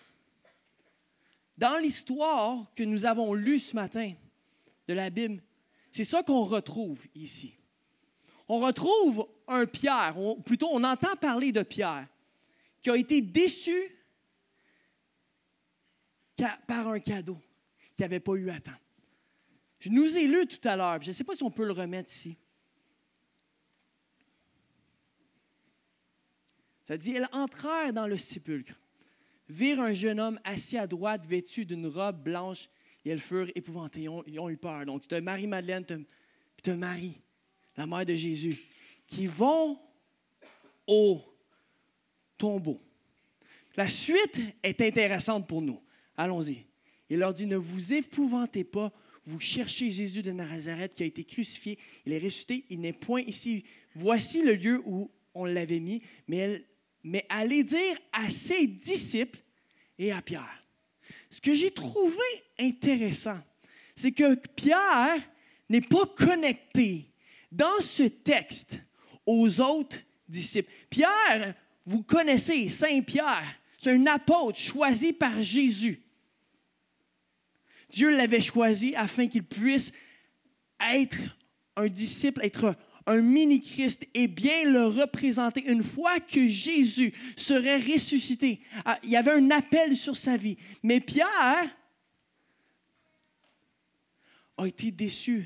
dans 1.55 1.77
l'histoire 1.77 2.65
que 2.73 2.81
nous 2.81 3.05
avons 3.05 3.35
lue 3.35 3.59
ce 3.59 3.75
matin 3.75 4.11
de 4.87 4.93
la 4.95 5.11
Bible, 5.11 5.43
c'est 5.91 6.03
ça 6.03 6.23
qu'on 6.23 6.45
retrouve 6.45 7.05
ici. 7.13 7.53
On 8.47 8.59
retrouve 8.59 9.27
un 9.47 9.65
Pierre, 9.65 10.17
ou 10.17 10.41
plutôt 10.41 10.69
on 10.71 10.83
entend 10.83 11.15
parler 11.15 11.51
de 11.51 11.63
Pierre, 11.63 12.07
qui 12.81 12.89
a 12.89 12.97
été 12.97 13.21
déçu 13.21 13.75
par 16.67 16.87
un 16.87 16.99
cadeau 16.99 17.37
qu'il 17.95 18.03
n'avait 18.03 18.19
pas 18.19 18.33
eu 18.33 18.49
à 18.49 18.59
temps. 18.59 18.71
Je 19.79 19.89
nous 19.89 20.17
ai 20.17 20.27
lu 20.27 20.45
tout 20.47 20.67
à 20.67 20.75
l'heure, 20.75 21.01
je 21.01 21.09
ne 21.09 21.13
sais 21.13 21.23
pas 21.23 21.35
si 21.35 21.43
on 21.43 21.51
peut 21.51 21.65
le 21.65 21.71
remettre 21.71 22.11
ici. 22.11 22.37
Ça 26.83 26.97
dit, 26.97 27.11
elles 27.15 27.29
entrèrent 27.31 27.93
dans 27.93 28.07
le 28.07 28.17
sépulcre, 28.17 28.73
virent 29.47 29.81
un 29.81 29.93
jeune 29.93 30.19
homme 30.19 30.39
assis 30.43 30.77
à 30.77 30.85
droite, 30.85 31.25
vêtu 31.25 31.65
d'une 31.65 31.87
robe 31.87 32.21
blanche, 32.21 32.69
et 33.05 33.09
elles 33.09 33.19
furent 33.19 33.51
épouvantées, 33.55 34.07
ils 34.27 34.39
ont, 34.39 34.49
eu 34.49 34.57
peur. 34.57 34.85
Donc, 34.85 35.07
tu 35.07 35.15
as 35.15 35.21
Marie-Madeleine, 35.21 35.85
tu 35.85 36.69
as 36.69 36.75
Marie, 36.75 37.21
la 37.77 37.85
mère 37.85 38.05
de 38.05 38.15
Jésus, 38.15 38.57
qui 39.07 39.27
vont 39.27 39.79
au 40.87 41.21
tombeau. 42.37 42.79
La 43.75 43.87
suite 43.87 44.39
est 44.61 44.81
intéressante 44.81 45.47
pour 45.47 45.61
nous. 45.61 45.81
Allons-y. 46.15 46.65
Il 47.09 47.19
leur 47.19 47.33
dit, 47.33 47.45
ne 47.45 47.57
vous 47.57 47.93
épouvantez 47.93 48.63
pas, 48.63 48.91
vous 49.25 49.39
cherchez 49.39 49.89
Jésus 49.91 50.21
de 50.21 50.31
Nazareth 50.31 50.93
qui 50.95 51.03
a 51.03 51.05
été 51.05 51.23
crucifié, 51.23 51.77
il 52.05 52.13
est 52.13 52.19
ressuscité, 52.19 52.65
il 52.69 52.81
n'est 52.81 52.93
point 52.93 53.21
ici. 53.21 53.63
Voici 53.95 54.41
le 54.41 54.53
lieu 54.53 54.81
où 54.85 55.09
on 55.33 55.45
l'avait 55.45 55.79
mis, 55.79 56.01
mais 56.27 56.63
mais 57.03 57.25
allez 57.29 57.63
dire 57.63 57.97
à 58.11 58.29
ses 58.29 58.65
disciples 58.65 59.39
et 59.99 60.11
à 60.11 60.21
Pierre. 60.21 60.63
Ce 61.29 61.41
que 61.41 61.53
j'ai 61.53 61.71
trouvé 61.71 62.23
intéressant, 62.59 63.39
c'est 63.95 64.11
que 64.11 64.35
Pierre 64.35 65.21
n'est 65.69 65.81
pas 65.81 66.05
connecté 66.05 67.09
dans 67.53 67.79
ce 67.81 68.03
texte 68.03 68.77
aux 69.25 69.61
autres 69.61 69.99
disciples. 70.27 70.71
Pierre, 70.89 71.53
vous 71.85 72.03
connaissez 72.03 72.67
Saint 72.67 73.01
Pierre, 73.01 73.45
c'est 73.77 73.91
un 73.91 74.05
apôtre 74.07 74.59
choisi 74.59 75.13
par 75.13 75.41
Jésus. 75.41 76.01
Dieu 77.89 78.09
l'avait 78.09 78.41
choisi 78.41 78.95
afin 78.95 79.27
qu'il 79.27 79.43
puisse 79.43 79.91
être 80.79 81.17
un 81.75 81.87
disciple, 81.87 82.43
être 82.43 82.75
un 83.05 83.21
mini-Christ 83.21 84.07
et 84.13 84.27
bien 84.27 84.63
le 84.71 84.87
représenter. 84.87 85.69
Une 85.69 85.83
fois 85.83 86.19
que 86.19 86.47
Jésus 86.47 87.13
serait 87.35 87.77
ressuscité, 87.77 88.61
ah, 88.85 88.97
il 89.03 89.09
y 89.11 89.15
avait 89.15 89.31
un 89.31 89.51
appel 89.51 89.95
sur 89.95 90.17
sa 90.17 90.37
vie. 90.37 90.57
Mais 90.81 90.99
Pierre 91.01 91.75
a 94.57 94.67
été 94.67 94.91
déçu 94.91 95.45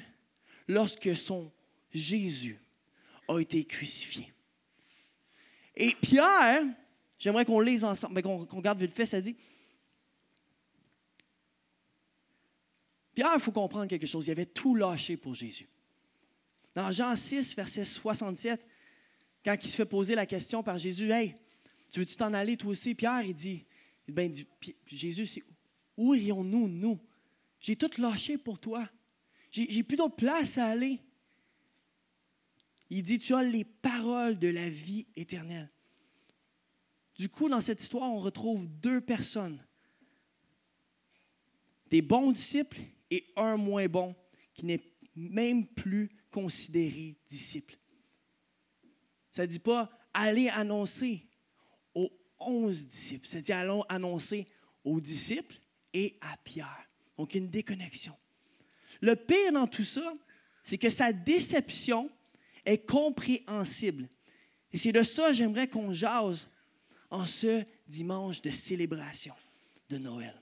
lorsque 0.67 1.15
son 1.17 1.51
Jésus 1.93 2.59
a 3.27 3.39
été 3.39 3.63
crucifié. 3.65 4.31
Et 5.75 5.95
Pierre, 5.95 6.63
j'aimerais 7.19 7.45
qu'on 7.45 7.59
lise 7.59 7.83
ensemble, 7.83 8.21
qu'on 8.21 8.45
qu 8.45 8.61
garde 8.61 8.79
vite 8.79 8.93
fait, 8.93 9.05
ça 9.05 9.21
dit, 9.21 9.35
Pierre, 13.13 13.33
il 13.35 13.41
faut 13.41 13.51
comprendre 13.51 13.87
quelque 13.87 14.07
chose, 14.07 14.27
il 14.27 14.31
avait 14.31 14.45
tout 14.45 14.75
lâché 14.75 15.17
pour 15.17 15.33
Jésus. 15.33 15.67
Dans 16.75 16.91
Jean 16.91 17.15
6, 17.15 17.55
verset 17.55 17.85
67, 17.85 18.63
quand 19.43 19.55
il 19.61 19.69
se 19.69 19.75
fait 19.75 19.85
poser 19.85 20.13
la 20.13 20.25
question 20.25 20.61
par 20.61 20.77
Jésus, 20.77 21.09
Hey, 21.11 21.35
tu 21.89 21.99
veux-tu 21.99 22.15
t'en 22.15 22.33
aller 22.33 22.57
toi 22.57 22.71
aussi? 22.71 22.93
Pierre, 22.93 23.23
il 23.23 23.33
dit, 23.33 23.65
ben, 24.07 24.33
Jésus, 24.85 25.43
où 25.95 26.13
irions-nous, 26.13 26.67
nous? 26.67 26.99
J'ai 27.59 27.75
tout 27.75 27.89
lâché 27.99 28.37
pour 28.37 28.59
toi. 28.59 28.87
J'ai 29.51 29.83
plus 29.83 29.97
d'autre 29.97 30.15
place 30.15 30.57
à 30.57 30.67
aller. 30.67 30.99
Il 32.89 33.03
dit, 33.03 33.19
tu 33.19 33.33
as 33.33 33.43
les 33.43 33.65
paroles 33.65 34.39
de 34.39 34.47
la 34.47 34.69
vie 34.69 35.05
éternelle. 35.15 35.69
Du 37.15 37.29
coup, 37.29 37.49
dans 37.49 37.61
cette 37.61 37.81
histoire, 37.81 38.11
on 38.11 38.19
retrouve 38.19 38.67
deux 38.67 39.01
personnes. 39.01 39.65
Des 41.89 42.01
bons 42.01 42.31
disciples 42.31 42.79
et 43.09 43.25
un 43.35 43.57
moins 43.57 43.87
bon 43.87 44.15
qui 44.53 44.65
n'est 44.65 44.83
même 45.15 45.65
plus 45.65 46.09
considéré 46.29 47.15
disciple. 47.27 47.77
Ça 49.31 49.43
ne 49.43 49.47
dit 49.47 49.59
pas 49.59 49.89
allez 50.13 50.49
annoncer 50.49 51.27
aux 51.93 52.11
onze 52.39 52.85
disciples. 52.87 53.27
Ça 53.27 53.41
dit 53.41 53.51
allons 53.51 53.83
annoncer 53.83 54.47
aux 54.83 54.99
disciples 54.99 55.59
et 55.93 56.17
à 56.21 56.37
Pierre. 56.37 56.89
Donc, 57.17 57.33
une 57.33 57.49
déconnexion. 57.49 58.15
Le 59.01 59.15
pire 59.15 59.51
dans 59.51 59.67
tout 59.67 59.83
ça, 59.83 60.13
c'est 60.63 60.77
que 60.77 60.89
sa 60.89 61.13
déception 61.13 62.09
est 62.67 62.85
compréhensible. 62.85 64.09
Et 64.71 64.77
c'est 64.77 64.91
de 64.91 65.01
ça 65.01 65.29
que 65.29 65.33
j'aimerais 65.33 65.67
qu'on 65.67 65.93
jase 65.93 66.49
en 67.09 67.25
ce 67.25 67.63
dimanche 67.87 68.41
de 68.41 68.51
célébration 68.51 69.33
de 69.89 69.97
Noël. 69.97 70.39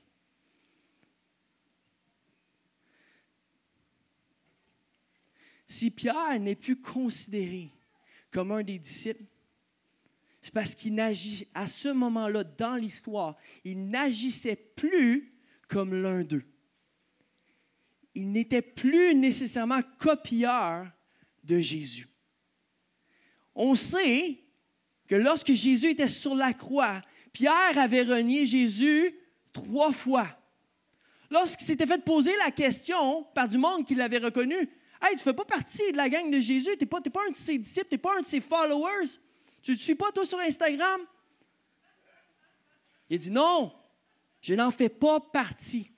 Si 5.68 5.92
Pierre 5.92 6.40
n'est 6.40 6.56
plus 6.56 6.82
considéré 6.82 7.70
comme 8.32 8.52
un 8.52 8.64
des 8.64 8.80
disciples, 8.80 9.24
c'est 10.42 10.54
parce 10.54 10.74
qu'il 10.76 10.96
n'agit 10.96 11.48
à 11.54 11.68
ce 11.68 11.90
moment-là 11.90 12.44
dans 12.44 12.76
l'histoire, 12.76 13.36
il 13.64 13.90
n'agissait 13.90 14.56
plus 14.56 15.34
comme 15.68 15.94
l'un 15.94 16.24
d'eux. 16.24 16.46
Il 18.14 18.32
n'était 18.32 18.62
plus 18.62 19.14
nécessairement 19.14 19.82
copieur 20.00 20.88
de 21.44 21.60
Jésus. 21.60 22.08
On 23.56 23.76
sait 23.76 24.38
que 25.08 25.16
lorsque 25.16 25.54
Jésus 25.54 25.92
était 25.92 26.08
sur 26.08 26.36
la 26.36 26.54
croix, 26.54 27.02
Pierre 27.32 27.78
avait 27.78 28.04
renié 28.04 28.46
Jésus 28.46 29.16
trois 29.54 29.92
fois. 29.92 30.28
Lorsqu'il 31.30 31.66
s'était 31.66 31.88
fait 31.88 32.04
poser 32.04 32.36
la 32.38 32.52
question 32.52 33.24
par 33.34 33.48
du 33.48 33.58
monde 33.58 33.86
qui 33.86 33.96
l'avait 33.96 34.20
reconnu, 34.20 34.70
Hey, 35.02 35.12
tu 35.12 35.18
ne 35.18 35.24
fais 35.24 35.34
pas 35.34 35.46
partie 35.46 35.92
de 35.92 35.98
la 35.98 36.10
gang 36.10 36.32
de 36.32 36.40
Jésus, 36.40 36.72
tu 36.74 36.80
n'es 36.80 36.86
pas, 36.86 37.02
pas, 37.02 37.22
un 37.28 37.32
de 37.32 37.36
ses 37.36 37.58
disciples, 37.58 37.88
tu 37.90 37.96
n'es 37.96 38.00
pas 38.00 38.18
un 38.18 38.22
de 38.22 38.26
ses 38.26 38.42
followers. 38.42 39.20
Tu 39.62 39.72
ne 39.72 39.78
suis 39.78 39.96
pas, 39.96 40.12
toi, 40.12 40.26
sur 40.26 40.40
Instagram? 40.40 41.02
Il 43.10 43.20
dit 43.20 43.30
Non, 43.30 43.74
je 44.42 44.54
n'en 44.54 44.72
fais 44.72 44.90
pas 44.90 45.20
partie. 45.20 45.92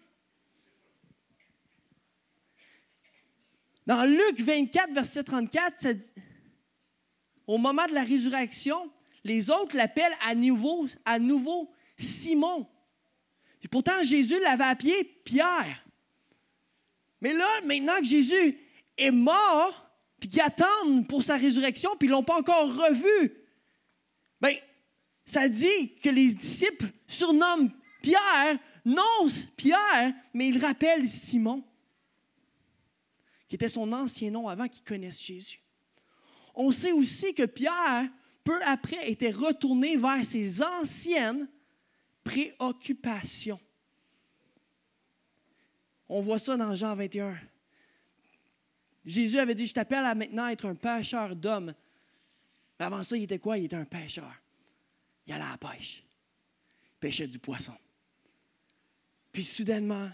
Dans 3.86 4.04
Luc 4.04 4.42
24, 4.42 4.94
verset 4.94 5.24
34, 5.24 5.78
ça 5.78 5.94
dit, 5.94 6.04
au 7.48 7.58
moment 7.58 7.86
de 7.88 7.94
la 7.94 8.04
résurrection, 8.04 8.92
les 9.24 9.50
autres 9.50 9.76
l'appellent 9.76 10.18
à 10.26 10.36
nouveau, 10.36 10.88
Simon. 11.98 12.68
Pourtant, 13.72 14.04
Jésus 14.04 14.40
l'avait 14.40 14.64
appelé 14.64 15.04
Pierre. 15.26 15.84
Mais 17.20 17.34
là, 17.34 17.62
maintenant 17.66 17.98
que 18.00 18.06
Jésus 18.06 18.58
est 18.98 19.12
mort, 19.12 19.90
puis 20.20 20.30
qui 20.30 20.40
attendent 20.40 21.08
pour 21.08 21.24
sa 21.24 21.38
résurrection, 21.38 21.92
puis 21.98 22.08
ils 22.08 22.12
ne 22.12 22.16
l'ont 22.16 22.24
pas 22.24 22.38
encore 22.38 22.74
revu, 22.74 23.34
bien, 24.42 24.56
ça 25.26 25.50
dit 25.50 25.96
que 25.96 26.10
les 26.10 26.34
disciples 26.34 26.88
surnomment 27.08 27.72
Pierre, 28.02 28.58
non 28.86 29.28
Pierre, 29.58 30.14
mais 30.34 30.48
ils 30.48 30.64
rappellent 30.64 31.10
Simon. 31.10 31.64
qui 33.50 33.56
était 33.56 33.68
son 33.68 33.92
ancien 33.94 34.30
nom 34.30 34.48
avant 34.48 34.68
qu'il 34.68 34.84
connaisse 34.84 35.22
Jésus. 35.22 35.62
On 36.60 36.72
sait 36.72 36.92
aussi 36.92 37.36
que 37.36 37.46
Pierre, 37.46 38.10
peu 38.44 38.60
après, 38.64 39.12
était 39.12 39.30
retourné 39.30 39.96
vers 39.96 40.26
ses 40.26 40.64
anciennes 40.64 41.48
préoccupations. 42.24 43.60
On 46.10 46.22
voit 46.22 46.40
ça 46.40 46.58
dans 46.58 46.74
Jean 46.74 46.96
21. 46.96 47.38
Jésus 49.06 49.38
avait 49.38 49.54
dit, 49.54 49.68
je 49.68 49.74
t'appelle 49.76 50.04
à 50.04 50.16
maintenant 50.16 50.48
être 50.48 50.66
un 50.66 50.74
pêcheur 50.74 51.36
d'hommes. 51.36 51.76
Mais 52.80 52.86
avant 52.86 53.04
ça, 53.04 53.16
il 53.16 53.24
était 53.24 53.38
quoi? 53.38 53.60
Il 53.60 53.66
était 53.66 53.76
un 53.76 53.86
pêcheur. 53.86 54.34
Il 55.28 55.34
allait 55.34 55.44
à 55.44 55.52
la 55.52 55.58
pêche. 55.60 56.04
Il 56.96 57.00
pêchait 57.00 57.28
du 57.28 57.38
poisson. 57.38 57.78
Puis 59.32 59.44
soudainement, 59.44 60.10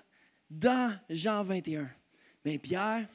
dans 0.50 1.00
Jean 1.10 1.46
21, 1.46 1.90
bien 2.44 2.58
Pierre, 2.58 3.08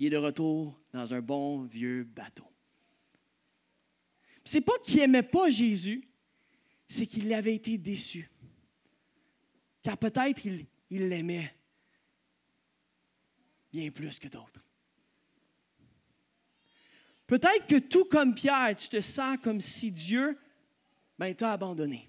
il 0.00 0.08
est 0.08 0.10
de 0.10 0.16
retour 0.16 0.76
dans 0.92 1.14
un 1.14 1.20
bon 1.20 1.62
vieux 1.62 2.02
bateau. 2.02 2.44
C'est 4.46 4.60
pas 4.60 4.78
qu'il 4.84 4.98
n'aimait 4.98 5.24
pas 5.24 5.50
Jésus, 5.50 6.08
c'est 6.88 7.06
qu'il 7.06 7.34
avait 7.34 7.56
été 7.56 7.76
déçu. 7.76 8.30
Car 9.82 9.98
peut-être 9.98 10.40
il 10.46 11.08
l'aimait 11.08 11.52
bien 13.72 13.90
plus 13.90 14.20
que 14.20 14.28
d'autres. 14.28 14.62
Peut-être 17.26 17.66
que 17.66 17.80
tout 17.80 18.04
comme 18.04 18.36
Pierre, 18.36 18.76
tu 18.76 18.88
te 18.88 19.00
sens 19.00 19.36
comme 19.42 19.60
si 19.60 19.90
Dieu 19.90 20.38
ben, 21.18 21.34
t'a 21.34 21.52
abandonné. 21.52 22.08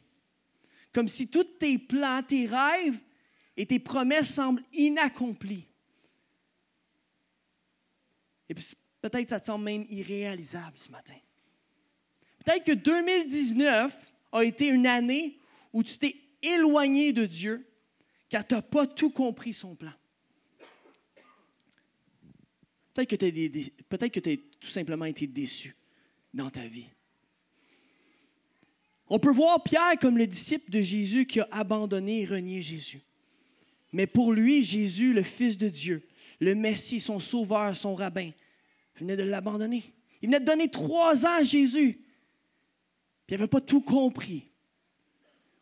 Comme 0.93 1.09
si 1.09 1.27
tous 1.27 1.43
tes 1.43 1.79
plans, 1.79 2.21
tes 2.21 2.45
rêves 2.45 2.99
et 3.55 3.65
tes 3.65 3.79
promesses 3.79 4.31
semblent 4.31 4.63
inaccomplis. 4.73 5.65
Et 8.47 8.53
peut-être 8.53 9.23
que 9.23 9.29
ça 9.29 9.39
te 9.39 9.47
semble 9.47 9.65
même 9.65 9.87
irréalisable 9.89 10.77
ce 10.77 10.91
matin. 10.91 11.17
Peut-être 12.47 12.63
que 12.63 12.71
2019 12.71 13.93
a 14.31 14.43
été 14.45 14.67
une 14.67 14.87
année 14.87 15.37
où 15.73 15.83
tu 15.83 15.97
t'es 15.97 16.15
éloigné 16.41 17.11
de 17.11 17.25
Dieu 17.25 17.67
car 18.29 18.47
tu 18.47 18.55
n'as 18.55 18.61
pas 18.61 18.87
tout 18.87 19.09
compris 19.09 19.51
son 19.51 19.75
plan. 19.75 19.91
Peut-être 22.93 23.09
que 23.09 24.19
tu 24.21 24.29
as, 24.29 24.37
tout 24.61 24.69
simplement 24.69 25.03
été 25.03 25.27
déçu 25.27 25.75
dans 26.33 26.49
ta 26.49 26.65
vie. 26.65 26.87
On 29.09 29.19
peut 29.19 29.33
voir 29.33 29.61
Pierre 29.61 29.99
comme 29.99 30.17
le 30.17 30.25
disciple 30.25 30.71
de 30.71 30.79
Jésus 30.79 31.25
qui 31.25 31.41
a 31.41 31.49
abandonné 31.51 32.21
et 32.21 32.25
renié 32.25 32.61
Jésus. 32.61 33.01
Mais 33.91 34.07
pour 34.07 34.31
lui, 34.31 34.63
Jésus, 34.63 35.13
le 35.13 35.23
Fils 35.23 35.57
de 35.57 35.67
Dieu, 35.67 36.07
le 36.39 36.55
Messie, 36.55 37.01
son 37.01 37.19
Sauveur, 37.19 37.75
son 37.75 37.93
rabbin, 37.93 38.31
venait 38.95 39.17
de 39.17 39.23
l'abandonner. 39.23 39.83
Il 40.21 40.29
venait 40.29 40.39
de 40.39 40.45
donner 40.45 40.69
trois 40.69 41.25
ans 41.25 41.39
à 41.39 41.43
Jésus. 41.43 41.99
Puis 43.27 43.35
il 43.35 43.37
n'avait 43.37 43.47
pas 43.47 43.61
tout 43.61 43.81
compris. 43.81 44.49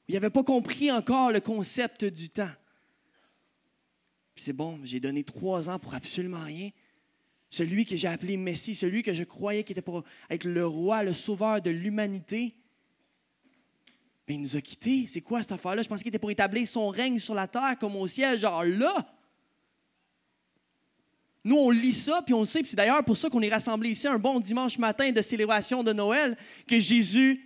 Il 0.08 0.14
n'avait 0.14 0.30
pas 0.30 0.44
compris 0.44 0.92
encore 0.92 1.32
le 1.32 1.42
concept 1.42 2.06
du 2.06 2.30
temps. 2.30 2.54
Puis 4.34 4.46
c'est 4.46 4.54
bon, 4.54 4.80
j'ai 4.84 5.02
donné 5.02 5.24
trois 5.24 5.70
ans 5.70 5.80
pour 5.80 5.94
absolument 5.94 6.44
rien 6.44 6.72
celui 7.56 7.86
que 7.86 7.96
j'ai 7.96 8.08
appelé 8.08 8.38
Messie, 8.38 8.76
celui 8.76 9.02
que 9.02 9.14
je 9.14 9.24
croyais 9.24 9.64
qui 9.64 9.72
était 9.72 9.82
pour 9.82 10.04
être 10.30 10.44
le 10.44 10.66
roi, 10.66 11.04
le 11.04 11.14
sauveur 11.14 11.62
de 11.62 11.70
l'humanité, 11.70 12.54
il 14.28 14.42
nous 14.42 14.56
a 14.56 14.62
quittés. 14.62 15.06
C'est 15.08 15.22
quoi 15.22 15.42
cette 15.42 15.54
affaire-là? 15.54 15.84
Je 15.84 15.88
pensais 15.88 16.04
qu'il 16.04 16.10
était 16.10 16.20
pour 16.20 16.32
établir 16.32 16.68
son 16.68 16.90
règne 16.90 17.20
sur 17.20 17.36
la 17.36 17.48
terre 17.48 17.78
comme 17.80 17.96
au 17.96 18.08
ciel, 18.08 18.40
genre 18.40 18.66
là. 18.66 19.08
Nous, 21.44 21.56
on 21.56 21.70
lit 21.70 21.94
ça, 21.94 22.24
puis 22.24 22.34
on 22.34 22.40
le 22.40 22.46
sait, 22.46 22.62
puis 22.62 22.72
c'est 22.72 22.76
d'ailleurs 22.76 23.04
pour 23.06 23.16
ça 23.16 23.30
qu'on 23.30 23.42
est 23.42 23.50
rassemblés 23.50 23.92
ici 23.92 24.08
un 24.08 24.18
bon 24.18 24.40
dimanche 24.40 24.80
matin 24.80 25.12
de 25.12 25.22
célébration 25.22 25.84
de 25.84 25.94
Noël, 25.94 26.36
que 26.68 26.80
Jésus, 26.80 27.45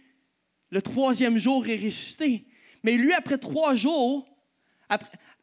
le 0.69 0.81
troisième 0.81 1.37
jour, 1.37 1.65
est 1.67 1.75
ressuscité. 1.75 2.45
Mais 2.83 2.93
lui, 2.93 3.13
après 3.13 3.37
trois 3.37 3.75
jours, 3.75 4.27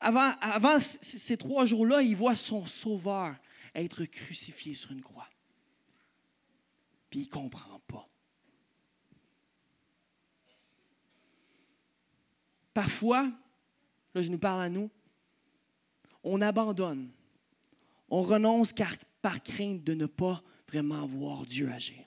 avant, 0.01 0.79
ces 0.81 1.37
trois 1.37 1.67
jours-là, 1.67 2.03
il 2.03 2.17
voit 2.17 2.37
son 2.37 2.67
sauveur, 2.67 3.35
être 3.75 4.05
crucifié 4.05 4.75
sur 4.75 4.93
une 4.93 5.03
croix. 5.03 5.29
Puis 7.11 7.21
il 7.21 7.27
ne 7.27 7.31
comprend 7.31 7.81
pas. 7.87 8.09
Parfois, 12.75 13.31
là 14.15 14.23
je 14.23 14.31
nous 14.31 14.39
parle 14.39 14.63
à 14.63 14.69
nous, 14.69 14.91
on 16.23 16.43
abandonne, 16.43 17.11
on 18.11 18.23
renonce 18.23 18.73
car, 18.73 18.95
par 19.23 19.43
crainte 19.43 19.83
de 19.83 19.95
ne 19.95 20.07
pas 20.07 20.43
vraiment 20.69 21.07
voir 21.07 21.47
Dieu 21.47 21.71
agir, 21.71 22.05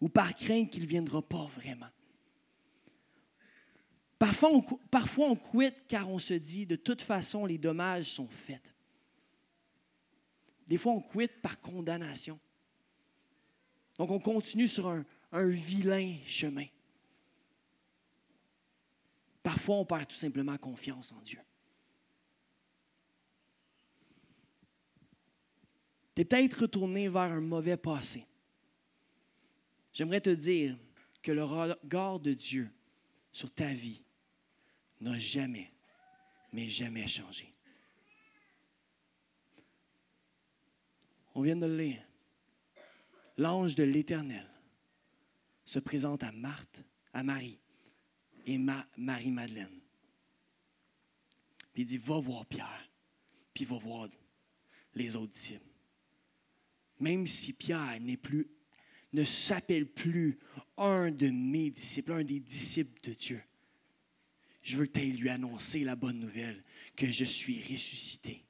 ou 0.00 0.08
par 0.08 0.34
crainte 0.34 0.70
qu'il 0.70 0.82
ne 0.82 0.88
viendra 0.88 1.22
pas 1.22 1.46
vraiment. 1.56 1.86
Parfois 4.18 4.50
on, 4.52 4.62
parfois 4.62 5.30
on 5.30 5.36
quitte 5.36 5.86
car 5.86 6.08
on 6.08 6.18
se 6.18 6.34
dit, 6.34 6.66
de 6.66 6.76
toute 6.76 7.02
façon, 7.02 7.46
les 7.46 7.58
dommages 7.58 8.06
sont 8.06 8.28
faits. 8.28 8.62
Des 10.68 10.76
fois, 10.76 10.92
on 10.92 11.00
quitte 11.00 11.40
par 11.40 11.60
condamnation. 11.60 12.38
Donc, 13.96 14.10
on 14.10 14.20
continue 14.20 14.68
sur 14.68 14.86
un, 14.86 15.04
vilain 15.32 16.16
chemin. 16.26 16.66
Parfois, 19.42 19.76
on 19.76 19.84
perd 19.86 20.08
tout 20.08 20.16
simplement 20.16 20.56
confiance 20.58 21.10
en 21.12 21.20
Dieu. 21.22 21.40
Tu 26.14 26.22
es 26.22 26.24
peut-être 26.24 26.62
retourné 26.62 27.08
vers 27.08 27.22
un 27.22 27.40
mauvais 27.40 27.76
passé. 27.76 28.26
J'aimerais 29.92 30.20
te 30.20 30.30
dire 30.30 30.76
que 31.22 31.32
le 31.32 31.44
regard 31.44 32.20
de 32.20 32.34
Dieu 32.34 32.70
sur 33.32 33.50
ta 33.50 33.72
vie 33.72 34.02
n'a 35.00 35.18
jamais, 35.18 35.72
mais 36.52 36.68
jamais 36.68 37.06
changé. 37.06 37.52
On 41.34 41.42
vient 41.42 41.56
de 41.56 41.66
le 41.66 41.76
lire. 41.76 42.02
L'ange 43.36 43.74
de 43.76 43.84
l'Éternel 43.84 44.48
se 45.64 45.78
présente 45.78 46.24
à 46.24 46.32
Marthe, 46.32 46.80
à 47.12 47.22
Marie 47.22 47.60
et 48.46 48.58
Marie-Madeleine. 48.58 49.80
Puis 51.72 51.82
il 51.82 51.86
dit, 51.86 51.98
va 51.98 52.18
voir 52.18 52.46
Pierre, 52.46 52.90
puis 53.54 53.64
va 53.64 53.78
voir 53.78 54.08
les 54.94 55.14
autres 55.14 55.32
disciples. 55.32 55.64
Même 56.98 57.26
si 57.26 57.52
Pierre 57.52 58.00
n'est 58.00 58.16
plus, 58.16 58.48
ne 59.12 59.22
s'appelle 59.22 59.86
plus 59.86 60.38
un 60.76 61.10
de 61.10 61.28
mes 61.28 61.70
disciples, 61.70 62.12
un 62.12 62.24
des 62.24 62.40
disciples 62.40 63.00
de 63.02 63.14
Dieu, 63.14 63.42
je 64.68 64.76
veux 64.76 64.86
que 64.86 64.98
lui 64.98 65.28
annoncer 65.28 65.80
la 65.80 65.96
bonne 65.96 66.20
nouvelle 66.20 66.62
que 66.96 67.06
je 67.06 67.24
suis 67.24 67.60
ressuscité 67.70 68.44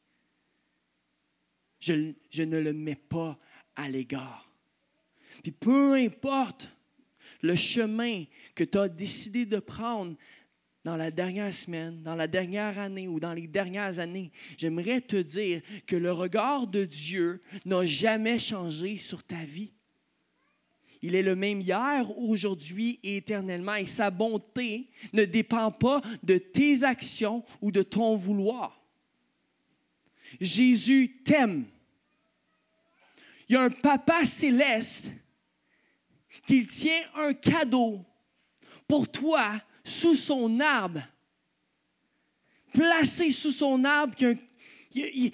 je, 1.80 2.42
ne 2.42 2.58
le 2.58 2.72
mets 2.72 2.96
pas 2.96 3.38
à 3.76 3.88
l'égard. 3.88 4.50
Puis 5.42 5.52
peu 5.52 5.94
importe 5.94 6.68
le 7.42 7.54
chemin 7.54 8.24
que 8.54 8.64
tu 8.64 8.78
as 8.78 8.88
décidé 8.88 9.46
de 9.46 9.58
prendre 9.58 10.16
dans 10.84 10.96
la 10.96 11.10
dernière 11.10 11.52
semaine, 11.52 12.02
dans 12.02 12.14
la 12.14 12.26
dernière 12.26 12.78
année 12.78 13.08
ou 13.08 13.20
dans 13.20 13.34
les 13.34 13.46
dernières 13.46 13.98
années, 13.98 14.32
j'aimerais 14.56 15.00
te 15.00 15.16
dire 15.16 15.60
que 15.86 15.96
le 15.96 16.12
regard 16.12 16.66
de 16.66 16.84
Dieu 16.84 17.42
n'a 17.64 17.84
jamais 17.84 18.38
changé 18.38 18.96
sur 18.98 19.22
ta 19.22 19.44
vie. 19.44 19.72
Il 21.00 21.14
est 21.14 21.22
le 21.22 21.36
même 21.36 21.60
hier, 21.60 22.06
aujourd'hui 22.18 22.98
et 23.02 23.18
éternellement, 23.18 23.76
et 23.76 23.86
sa 23.86 24.10
bonté 24.10 24.90
ne 25.12 25.24
dépend 25.24 25.70
pas 25.70 26.02
de 26.22 26.38
tes 26.38 26.82
actions 26.82 27.44
ou 27.60 27.70
de 27.70 27.82
ton 27.82 28.16
vouloir. 28.16 28.80
Jésus 30.40 31.20
t'aime. 31.24 31.66
Il 33.48 33.54
y 33.54 33.56
a 33.56 33.62
un 33.62 33.70
papa 33.70 34.24
céleste 34.24 35.06
qui 36.46 36.66
tient 36.66 37.02
un 37.14 37.32
cadeau 37.32 38.04
pour 38.86 39.10
toi 39.10 39.60
sous 39.84 40.14
son 40.14 40.60
arbre. 40.60 41.02
Placé 42.72 43.30
sous 43.30 43.50
son 43.50 43.84
arbre, 43.84 44.14
il 44.92 45.32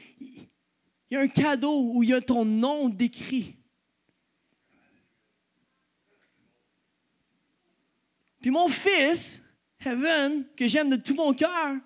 y, 1.11 1.17
a 1.17 1.21
un, 1.21 1.29
cadeau 1.29 1.93
où 1.95 2.03
il 2.03 2.11
y 2.11 2.15
a 2.15 2.21
ton 2.21 2.45
nom 2.45 2.89
décrit. 2.89 3.55
Puis 8.45 8.51
mon 8.51 8.69
fils, 8.69 9.41
Heaven, 9.83 10.45
que 10.55 10.69
j'aime 10.69 10.91
de 10.91 10.97
tout 10.97 11.15
mon 11.15 11.33
cœur, 11.33 11.77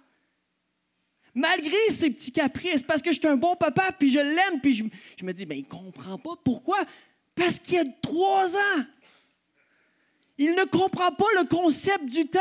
malgré 1.33 1.77
ses 1.92 2.11
petits 2.11 2.33
caprices, 2.33 2.83
parce 2.83 3.01
que 3.01 3.12
je 3.12 3.18
suis 3.21 3.29
un 3.29 3.37
bon 3.37 3.55
papa, 3.55 3.92
puis 3.92 4.11
je 4.11 4.18
l'aime, 4.18 4.61
puis 4.61 4.73
je, 4.73 5.25
me 5.25 5.33
dis, 5.33 5.47
ben 5.47 5.57
il 5.57 5.68
comprend 5.68 6.18
pas. 6.18 6.33
Pourquoi? 6.42 6.85
Parce 7.37 7.61
qu'il 7.61 7.79
a 7.79 7.85
trois 8.03 8.57
ans. 8.57 8.85
Il 10.37 10.57
ne 10.57 10.64
comprend 10.64 11.12
pas 11.12 11.27
le 11.40 11.47
concept 11.47 12.07
du 12.07 12.27
temps. 12.27 12.40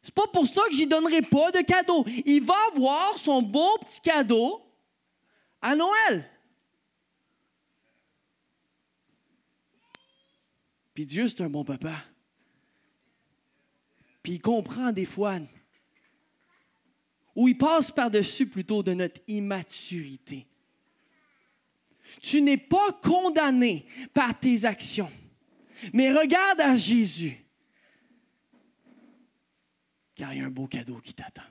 C'est 0.00 0.14
pas 0.14 0.26
pour 0.32 0.46
ça 0.46 0.62
que 0.70 0.74
j'y 0.74 0.86
donnerai 0.86 1.20
pas 1.20 1.50
de 1.50 1.60
cadeau. 1.60 2.06
Il 2.24 2.42
va 2.42 2.56
avoir 2.74 3.18
son 3.18 3.42
beau 3.42 3.76
petit 3.80 4.00
cadeau 4.00 4.62
à 5.60 5.76
Noël. 5.76 6.24
Puis 10.94 11.04
Dieu, 11.04 11.28
c'est 11.28 11.42
un 11.42 11.50
bon 11.50 11.66
papa. 11.66 12.02
Puis 14.22 14.32
il 14.34 14.40
comprend 14.40 14.92
des 14.92 15.04
fois, 15.04 15.38
ou 17.34 17.48
il 17.48 17.56
passe 17.56 17.90
par-dessus 17.90 18.46
plutôt 18.46 18.82
de 18.82 18.92
notre 18.92 19.20
immaturité. 19.26 20.46
Tu 22.20 22.42
n'es 22.42 22.58
pas 22.58 22.92
condamné 23.02 23.86
par 24.12 24.38
tes 24.38 24.64
actions, 24.64 25.10
mais 25.92 26.12
regarde 26.12 26.60
à 26.60 26.76
Jésus, 26.76 27.36
car 30.14 30.34
il 30.34 30.40
y 30.40 30.42
a 30.42 30.46
un 30.46 30.50
beau 30.50 30.66
cadeau 30.66 30.98
qui 30.98 31.14
t'attend. 31.14 31.42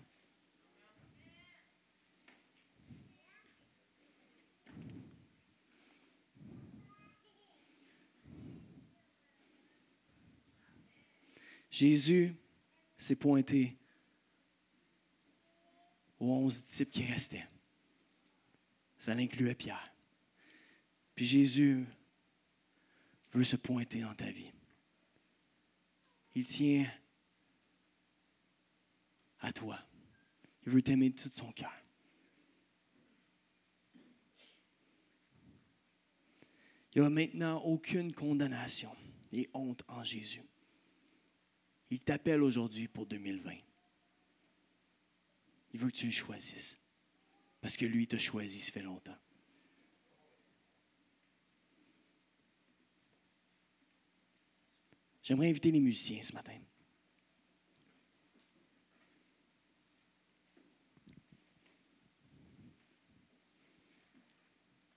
Jésus 11.72 12.36
s'est 13.00 13.16
pointé 13.16 13.78
aux 16.20 16.32
onze 16.32 16.64
disciples 16.66 16.92
qui 16.92 17.06
restaient. 17.06 17.48
Ça 18.98 19.14
incluait 19.14 19.56
Pierre. 19.56 19.94
Puis 21.16 21.26
Jésus 21.26 21.86
veut 23.34 23.44
se 23.44 23.56
pointer 23.56 24.02
dans 24.02 24.14
ta 24.14 24.30
vie. 24.30 24.52
Il 26.36 26.46
tient 26.46 26.90
à 29.40 29.54
toi. 29.54 29.80
Il 30.66 30.74
veut 30.74 30.82
t'aimer 30.82 31.10
de 31.10 31.20
tout 31.20 31.30
son 31.34 31.52
cœur. 31.52 31.74
Il 36.94 37.02
n'y 37.02 37.08
a 37.08 37.10
maintenant 37.10 37.60
aucune 37.62 38.14
condamnation 38.14 38.96
et 39.32 39.50
honte 39.54 39.84
en 39.88 40.04
Jésus. 40.04 40.44
Il 41.92 42.00
t'appelle 42.00 42.44
aujourd'hui 42.44 42.88
pour 42.88 43.06
2020. 43.06 43.54
Il 45.74 45.80
veut 45.80 45.90
que 45.90 45.96
tu 45.96 46.06
le 46.06 46.12
choisisses. 46.12 46.80
Parce 47.62 47.76
que 47.76 47.86
lui 47.86 48.08
t'a 48.08 48.18
choisi, 48.18 48.60
ça 48.60 48.72
fait 48.72 48.82
longtemps. 48.82 49.18
J'aimerais 55.22 55.50
inviter 55.50 55.72
les 55.72 55.80
musiciens 55.80 56.24
ce 56.24 56.34
matin. 56.34 56.58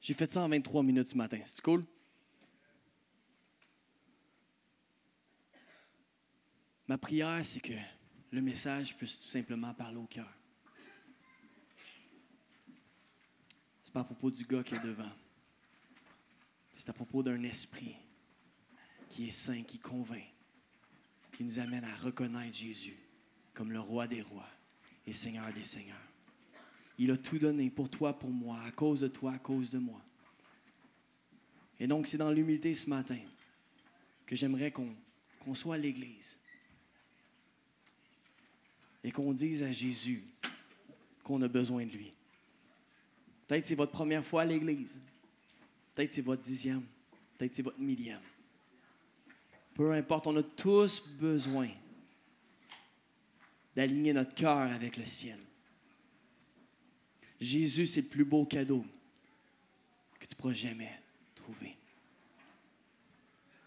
J'ai 0.00 0.14
fait 0.14 0.32
ça 0.32 0.42
en 0.42 0.48
23 0.48 0.82
minutes 0.82 1.08
ce 1.08 1.16
matin. 1.16 1.40
C'est 1.44 1.60
cool? 1.60 1.84
Ma 6.92 6.98
prière, 6.98 7.42
c'est 7.42 7.60
que 7.60 7.72
le 8.32 8.42
message 8.42 8.94
puisse 8.94 9.18
tout 9.18 9.26
simplement 9.26 9.72
parler 9.72 9.96
au 9.96 10.04
cœur. 10.04 10.30
C'est 13.82 13.94
pas 13.94 14.00
à 14.00 14.04
propos 14.04 14.30
du 14.30 14.44
gars 14.44 14.62
qui 14.62 14.74
est 14.74 14.84
devant. 14.84 15.08
C'est 16.76 16.90
à 16.90 16.92
propos 16.92 17.22
d'un 17.22 17.42
esprit 17.44 17.96
qui 19.08 19.28
est 19.28 19.30
saint, 19.30 19.62
qui 19.62 19.78
convainc, 19.78 20.26
qui 21.34 21.44
nous 21.44 21.58
amène 21.58 21.84
à 21.84 21.96
reconnaître 21.96 22.54
Jésus 22.54 22.98
comme 23.54 23.72
le 23.72 23.80
roi 23.80 24.06
des 24.06 24.20
rois 24.20 24.50
et 25.06 25.14
Seigneur 25.14 25.50
des 25.54 25.64
seigneurs. 25.64 25.96
Il 26.98 27.10
a 27.10 27.16
tout 27.16 27.38
donné 27.38 27.70
pour 27.70 27.88
toi, 27.88 28.18
pour 28.18 28.28
moi, 28.28 28.60
à 28.66 28.70
cause 28.70 29.00
de 29.00 29.08
toi, 29.08 29.32
à 29.32 29.38
cause 29.38 29.70
de 29.70 29.78
moi. 29.78 30.02
Et 31.80 31.86
donc, 31.86 32.06
c'est 32.06 32.18
dans 32.18 32.30
l'humilité 32.30 32.74
ce 32.74 32.90
matin 32.90 33.20
que 34.26 34.36
j'aimerais 34.36 34.70
qu'on 34.72 35.54
soit 35.54 35.76
à 35.76 35.78
l'Église 35.78 36.36
et 39.04 39.10
qu'on 39.10 39.32
dise 39.32 39.62
à 39.62 39.72
Jésus 39.72 40.22
qu'on 41.24 41.40
a 41.42 41.48
besoin 41.48 41.86
de 41.86 41.92
lui. 41.92 42.12
Peut-être 43.46 43.66
c'est 43.66 43.74
votre 43.74 43.92
première 43.92 44.24
fois 44.24 44.42
à 44.42 44.44
l'Église. 44.44 45.00
Peut-être 45.94 46.12
c'est 46.12 46.22
votre 46.22 46.42
dixième. 46.42 46.82
Peut-être 47.36 47.54
c'est 47.54 47.62
votre 47.62 47.80
millième. 47.80 48.20
Peu 49.74 49.92
importe, 49.92 50.26
on 50.26 50.36
a 50.36 50.42
tous 50.42 51.00
besoin 51.18 51.68
d'aligner 53.74 54.12
notre 54.12 54.34
cœur 54.34 54.58
avec 54.58 54.96
le 54.96 55.04
ciel. 55.04 55.38
Jésus, 57.40 57.86
c'est 57.86 58.02
le 58.02 58.08
plus 58.08 58.24
beau 58.24 58.44
cadeau 58.44 58.84
que 60.20 60.26
tu 60.26 60.36
pourras 60.36 60.52
jamais 60.52 60.90
trouver. 61.34 61.76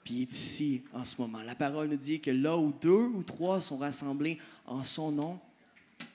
Puis 0.06 0.14
il 0.14 0.22
est 0.22 0.32
ici 0.32 0.84
en 0.94 1.04
ce 1.04 1.20
moment. 1.20 1.42
La 1.42 1.56
parole 1.56 1.90
nous 1.90 1.98
dit 1.98 2.22
que 2.22 2.30
là 2.30 2.56
où 2.56 2.72
deux 2.80 3.08
ou 3.08 3.24
trois 3.24 3.60
sont 3.60 3.78
rassemblés 3.78 4.38
en 4.68 4.84
son 4.84 5.12
nom, 5.12 5.40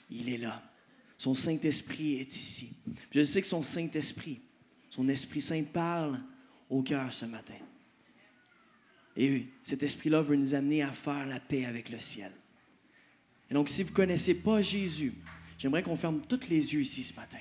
il 0.09 0.29
est 0.31 0.39
là. 0.39 0.63
Son 1.19 1.35
Saint-Esprit 1.35 2.15
est 2.21 2.35
ici. 2.35 2.73
Je 3.11 3.25
sais 3.25 3.43
que 3.43 3.49
son 3.49 3.65
Saint-Esprit, 3.65 4.41
son 4.89 5.09
Esprit 5.09 5.41
Saint 5.41 5.65
parle 5.65 6.21
au 6.71 6.83
cœur 6.83 7.13
ce 7.13 7.27
matin. 7.27 7.59
Et 9.17 9.49
cet 9.65 9.83
esprit-là 9.83 10.23
veut 10.23 10.37
nous 10.37 10.55
amener 10.55 10.83
à 10.83 10.93
faire 10.93 11.27
la 11.27 11.41
paix 11.41 11.65
avec 11.65 11.91
le 11.91 11.99
ciel. 11.99 12.31
Et 13.51 13.55
donc, 13.55 13.69
si 13.69 13.83
vous 13.83 13.91
ne 13.91 13.95
connaissez 13.97 14.35
pas 14.35 14.63
Jésus, 14.63 15.15
j'aimerais 15.59 15.83
qu'on 15.83 15.97
ferme 15.97 16.21
tous 16.29 16.49
les 16.49 16.73
yeux 16.73 16.83
ici 16.83 17.03
ce 17.03 17.15
matin. 17.15 17.39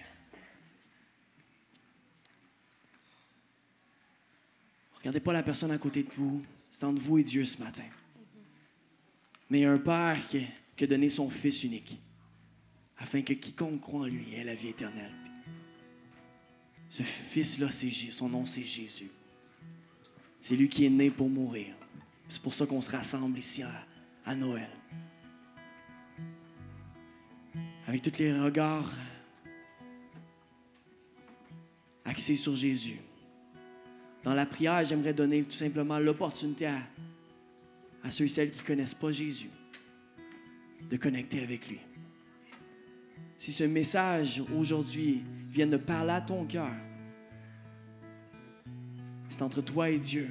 Regardez 5.00 5.20
pas 5.20 5.34
la 5.34 5.44
personne 5.44 5.72
à 5.72 5.78
côté 5.78 6.04
de 6.04 6.12
vous. 6.16 6.44
C'est 6.72 6.84
entre 6.84 7.02
vous 7.02 7.18
et 7.18 7.24
Dieu 7.24 7.46
ce 7.46 7.62
matin. 7.62 7.84
Mais 9.50 9.60
il 9.60 9.62
y 9.64 9.66
a 9.66 9.72
un 9.72 9.78
Père 9.80 10.28
qui, 10.28 10.48
a 10.84 10.88
donné 10.88 11.10
son 11.10 11.30
Fils 11.30 11.64
unique, 11.64 12.00
afin 12.98 13.22
que 13.22 13.34
quiconque 13.34 13.82
croit 13.82 14.02
en 14.02 14.06
lui 14.06 14.34
ait 14.36 14.44
la 14.44 14.56
vie 14.56 14.70
éternelle. 14.70 15.12
Ce 16.90 17.04
Fils-là, 17.04 17.70
son 18.12 18.30
nom, 18.30 18.46
c'est 18.46 18.64
Jésus. 18.64 19.10
C'est 20.42 20.56
lui 20.56 20.70
qui 20.70 20.86
est 20.86 20.90
né 20.90 21.10
pour 21.10 21.30
mourir. 21.30 21.76
C'est 22.28 22.42
pour 22.42 22.54
ça 22.54 22.66
qu'on 22.66 22.82
se 22.82 22.92
rassemble 22.92 23.40
ici 23.40 23.64
à, 24.26 24.36
Noël. 24.36 24.70
Avec 27.88 28.04
tous 28.04 28.20
les 28.20 28.32
regards 28.40 28.94
axés 32.06 32.36
sur 32.36 32.56
Jésus. 32.56 33.00
Dans 34.30 34.36
la 34.36 34.46
prière, 34.46 34.86
j'aimerais 34.86 35.16
donner 35.16 35.42
tout 35.42 35.58
simplement 35.58 35.98
l'opportunité 35.98 36.68
à, 36.68 38.12
ceux 38.12 38.26
et 38.26 38.28
celles 38.28 38.52
qui 38.52 38.62
ne 38.62 38.68
connaissent 38.68 38.94
pas 38.94 39.10
Jésus 39.10 39.50
de 40.88 40.98
connecter 40.98 41.42
avec 41.42 41.68
lui. 41.68 41.80
Si 43.40 43.52
ce 43.52 43.64
message 43.64 44.44
aujourd'hui 44.56 45.24
vient 45.50 45.66
de 45.66 45.78
parler 45.78 46.12
à 46.12 46.22
ton 46.22 46.46
cœur, 46.46 46.70
c'est 49.32 49.42
entre 49.42 49.64
toi 49.64 49.90
et 49.90 49.98
Dieu. 49.98 50.30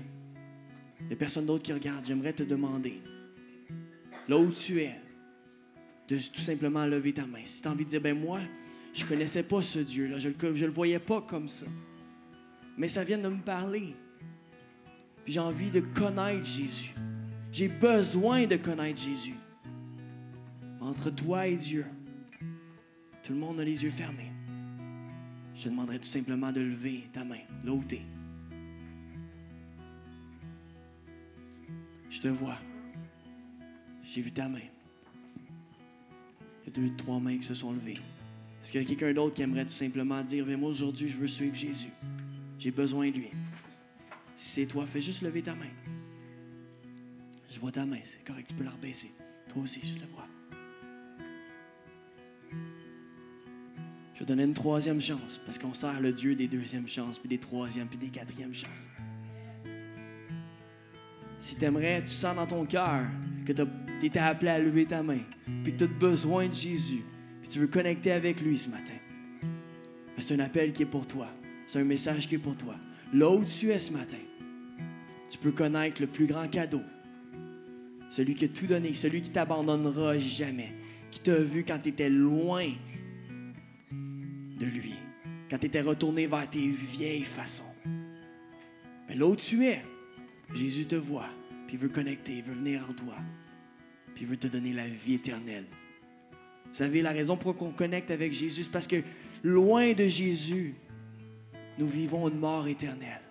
Il 1.00 1.06
n'y 1.08 1.14
a 1.14 1.16
personne 1.16 1.46
d'autre 1.46 1.64
qui 1.64 1.72
regarde. 1.72 2.06
J'aimerais 2.06 2.34
te 2.34 2.44
demander, 2.44 3.02
là 4.28 4.38
où 4.38 4.52
tu 4.52 4.80
es, 4.80 4.94
de 6.06 6.18
tout 6.18 6.40
simplement 6.40 6.86
lever 6.86 7.14
ta 7.14 7.26
main. 7.26 7.42
Si 7.44 7.62
tu 7.62 7.66
as 7.66 7.72
envie 7.72 7.84
de 7.84 7.90
dire, 7.90 8.00
ben 8.00 8.16
moi, 8.16 8.38
je 8.94 9.02
ne 9.02 9.08
connaissais 9.08 9.42
pas 9.42 9.60
ce 9.60 9.80
Dieu-là, 9.80 10.20
je 10.20 10.28
ne 10.28 10.66
le 10.66 10.70
voyais 10.70 11.00
pas 11.00 11.20
comme 11.20 11.48
ça. 11.48 11.66
Mais 12.78 12.88
ça 12.88 13.02
vient 13.04 13.18
de 13.18 13.28
me 13.28 13.42
parler. 13.42 13.94
Puis 15.24 15.34
j'ai 15.34 15.40
envie 15.40 15.70
de 15.70 15.80
connaître 15.80 16.44
Jésus. 16.44 16.94
J'ai 17.52 17.68
besoin 17.68 18.46
de 18.46 18.56
connaître 18.56 19.00
Jésus. 19.00 19.34
Entre 20.80 21.10
toi 21.10 21.48
et 21.48 21.56
Dieu, 21.56 21.84
tout 23.24 23.32
le 23.32 23.38
monde 23.38 23.60
a 23.60 23.64
les 23.64 23.82
yeux 23.82 23.90
fermés. 23.90 24.30
Je 25.54 25.64
te 25.64 25.68
demanderai 25.68 25.98
tout 25.98 26.06
simplement 26.06 26.52
de 26.52 26.60
lever 26.60 27.08
ta 27.12 27.24
main, 27.24 27.40
où 27.66 27.82
Je 32.10 32.20
te 32.20 32.28
vois. 32.28 32.56
J'ai 34.04 34.22
vu 34.22 34.30
ta 34.30 34.48
main. 34.48 34.60
Il 36.64 36.68
y 36.68 36.70
a 36.70 36.70
deux, 36.70 36.96
trois 36.96 37.18
mains 37.18 37.36
qui 37.36 37.42
se 37.42 37.54
sont 37.54 37.72
levées. 37.72 37.98
Est-ce 38.62 38.70
qu'il 38.70 38.80
y 38.80 38.84
a 38.84 38.86
quelqu'un 38.86 39.12
d'autre 39.12 39.34
qui 39.34 39.42
aimerait 39.42 39.64
tout 39.64 39.70
simplement 39.70 40.22
dire, 40.22 40.46
mais 40.46 40.56
moi 40.56 40.70
aujourd'hui, 40.70 41.08
je 41.08 41.16
veux 41.16 41.26
suivre 41.26 41.54
Jésus. 41.54 41.90
J'ai 42.58 42.70
besoin 42.70 43.10
de 43.10 43.16
lui. 43.16 43.30
Si 44.34 44.48
c'est 44.50 44.66
toi, 44.66 44.84
fais 44.86 45.00
juste 45.00 45.22
lever 45.22 45.42
ta 45.42 45.54
main. 45.54 45.70
Je 47.50 47.58
vois 47.58 47.72
ta 47.72 47.86
main, 47.86 48.00
c'est 48.04 48.24
correct, 48.24 48.48
tu 48.48 48.54
peux 48.54 48.64
la 48.64 48.70
rebaisser. 48.70 49.12
Toi 49.48 49.62
aussi, 49.62 49.80
je 49.82 49.94
le 50.00 50.06
vois. 50.12 50.26
Je 54.14 54.20
vais 54.20 54.26
donner 54.26 54.42
une 54.42 54.54
troisième 54.54 55.00
chance, 55.00 55.40
parce 55.46 55.58
qu'on 55.58 55.72
sert 55.72 56.00
le 56.00 56.12
Dieu 56.12 56.34
des 56.34 56.48
deuxièmes 56.48 56.88
chances, 56.88 57.18
puis 57.18 57.28
des 57.28 57.38
troisièmes, 57.38 57.86
puis 57.86 57.98
des 57.98 58.08
quatrièmes 58.08 58.54
chances. 58.54 58.88
Si 61.38 61.54
tu 61.54 61.64
aimerais, 61.64 62.02
tu 62.02 62.10
sens 62.10 62.34
dans 62.34 62.46
ton 62.46 62.66
cœur 62.66 63.06
que 63.46 63.52
tu 63.52 63.62
étais 64.02 64.18
appelé 64.18 64.50
à 64.50 64.58
lever 64.58 64.86
ta 64.86 65.04
main, 65.04 65.20
puis 65.62 65.72
que 65.72 65.78
tu 65.78 65.84
as 65.84 65.86
besoin 65.86 66.48
de 66.48 66.52
Jésus, 66.52 67.04
puis 67.40 67.48
tu 67.48 67.60
veux 67.60 67.68
connecter 67.68 68.10
avec 68.10 68.40
lui 68.40 68.58
ce 68.58 68.68
matin. 68.68 68.94
C'est 70.18 70.34
un 70.34 70.40
appel 70.40 70.72
qui 70.72 70.82
est 70.82 70.86
pour 70.86 71.06
toi. 71.06 71.28
C'est 71.68 71.80
un 71.80 71.84
message 71.84 72.26
qui 72.26 72.36
est 72.36 72.38
pour 72.38 72.56
toi. 72.56 72.74
Là 73.12 73.30
où 73.30 73.44
tu 73.44 73.70
es 73.70 73.78
ce 73.78 73.92
matin, 73.92 74.16
tu 75.28 75.36
peux 75.36 75.52
connaître 75.52 76.00
le 76.00 76.06
plus 76.06 76.24
grand 76.24 76.48
cadeau. 76.48 76.80
Celui 78.08 78.34
qui 78.34 78.46
a 78.46 78.48
tout 78.48 78.66
donné, 78.66 78.94
celui 78.94 79.20
qui 79.20 79.28
t'abandonnera 79.28 80.18
jamais, 80.18 80.72
qui 81.10 81.20
t'a 81.20 81.36
vu 81.36 81.64
quand 81.64 81.78
tu 81.78 81.90
étais 81.90 82.08
loin 82.08 82.68
de 83.92 84.64
lui, 84.64 84.94
quand 85.50 85.58
tu 85.58 85.66
étais 85.66 85.82
retourné 85.82 86.26
vers 86.26 86.48
tes 86.48 86.68
vieilles 86.68 87.24
façons. 87.24 87.62
Mais 89.06 89.14
là 89.14 89.26
où 89.26 89.36
tu 89.36 89.66
es, 89.66 89.82
Jésus 90.54 90.86
te 90.86 90.96
voit, 90.96 91.28
puis 91.66 91.76
il 91.76 91.80
veut 91.80 91.90
connecter, 91.90 92.38
il 92.38 92.44
veut 92.44 92.54
venir 92.54 92.86
en 92.88 92.94
toi, 92.94 93.16
puis 94.14 94.24
il 94.24 94.26
veut 94.26 94.38
te 94.38 94.46
donner 94.46 94.72
la 94.72 94.88
vie 94.88 95.14
éternelle. 95.14 95.66
Vous 96.64 96.74
savez, 96.74 97.02
la 97.02 97.10
raison 97.10 97.36
pour 97.36 97.52
laquelle 97.52 97.68
on 97.68 97.72
connecte 97.72 98.10
avec 98.10 98.32
Jésus, 98.32 98.62
c'est 98.62 98.72
parce 98.72 98.86
que 98.86 99.02
loin 99.42 99.92
de 99.92 100.08
Jésus, 100.08 100.74
nous 101.78 101.86
vivons 101.86 102.28
une 102.28 102.38
mort 102.38 102.66
éternelle. 102.66 103.22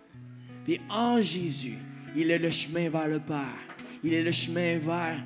Puis 0.63 0.79
en 0.89 1.21
Jésus, 1.21 1.77
il 2.15 2.31
est 2.31 2.39
le 2.39 2.51
chemin 2.51 2.89
vers 2.89 3.07
le 3.07 3.19
Père. 3.19 3.57
Il 4.03 4.13
est 4.13 4.23
le 4.23 4.31
chemin 4.31 4.79
vers 4.79 5.21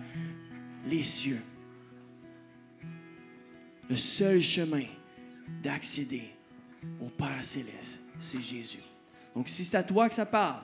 les 0.88 1.04
cieux. 1.04 1.42
Le 3.90 3.96
seul 3.96 4.42
chemin 4.42 4.86
d'accéder 5.62 6.32
au 7.02 7.10
Père 7.10 7.44
céleste, 7.44 8.00
c'est 8.20 8.42
Jésus. 8.42 8.80
Donc 9.36 9.50
si 9.50 9.64
c'est 9.64 9.78
à 9.78 9.84
toi 9.84 10.10
que 10.10 10.16
ça 10.16 10.26
parle, 10.26 10.62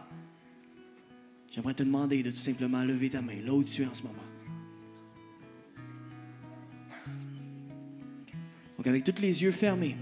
j'aimerais 1.51 1.73
te 1.73 1.83
demander 1.83 2.23
de 2.23 2.31
tout 2.31 2.37
simplement 2.37 2.83
lever 2.83 3.09
ta 3.09 3.21
main 3.21 3.41
là 3.43 3.53
où 3.53 3.63
tu 3.63 3.83
es 3.83 3.85
en 3.85 3.93
ce 3.93 4.03
moment. 4.03 4.15
Donc 8.77 8.87
avec 8.87 9.03
tous 9.03 9.21
les 9.21 9.43
yeux 9.43 9.51
fermés, 9.51 9.97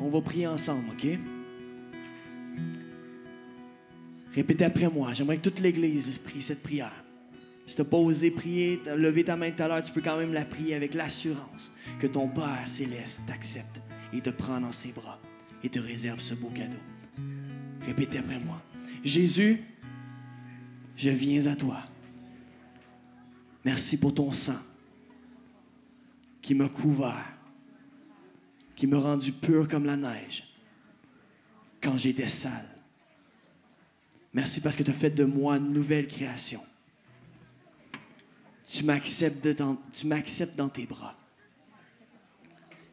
on 0.00 0.10
va 0.10 0.20
prier 0.20 0.46
ensemble, 0.46 0.90
OK? 0.90 1.18
Répétez 4.34 4.64
après 4.64 4.88
moi. 4.88 5.12
J'aimerais 5.12 5.36
que 5.36 5.42
toute 5.42 5.60
l'Église 5.60 6.18
prie 6.18 6.42
cette 6.42 6.62
prière. 6.62 7.04
Si 7.66 7.76
tu 7.76 7.82
n'as 7.82 7.88
pas 7.88 7.96
osé 7.96 8.30
prier, 8.30 8.80
tu 8.84 9.24
ta 9.24 9.36
main 9.36 9.50
tout 9.50 9.62
à 9.62 9.68
l'heure, 9.68 9.82
tu 9.82 9.92
peux 9.92 10.00
quand 10.00 10.16
même 10.16 10.32
la 10.32 10.44
prier 10.44 10.74
avec 10.74 10.94
l'assurance 10.94 11.70
que 12.00 12.06
ton 12.06 12.28
Père 12.28 12.66
céleste 12.66 13.22
t'accepte 13.26 13.80
et 14.12 14.20
te 14.20 14.30
prend 14.30 14.60
dans 14.60 14.72
ses 14.72 14.90
bras 14.90 15.20
et 15.62 15.68
te 15.68 15.78
réserve 15.78 16.20
ce 16.20 16.34
beau 16.34 16.48
cadeau. 16.48 16.76
Répétez 17.82 18.18
après 18.18 18.38
moi. 18.38 18.60
Jésus, 19.04 19.62
je 20.96 21.10
viens 21.10 21.46
à 21.46 21.54
toi. 21.54 21.78
Merci 23.64 23.96
pour 23.96 24.12
ton 24.12 24.32
sang 24.32 24.58
qui 26.40 26.54
m'a 26.54 26.68
couvert, 26.68 27.36
qui 28.74 28.88
m'a 28.88 28.98
rendu 28.98 29.30
pur 29.30 29.68
comme 29.68 29.84
la 29.84 29.96
neige 29.96 30.42
quand 31.80 31.96
j'étais 31.96 32.28
sale. 32.28 32.71
Merci 34.32 34.60
parce 34.60 34.76
que 34.76 34.82
tu 34.82 34.90
as 34.90 34.94
fait 34.94 35.10
de 35.10 35.24
moi 35.24 35.56
une 35.56 35.72
nouvelle 35.72 36.08
création. 36.08 36.62
Tu 38.66 38.84
m'acceptes, 38.84 39.46
dans, 39.46 40.68
tes 40.70 40.86
bras, 40.86 41.18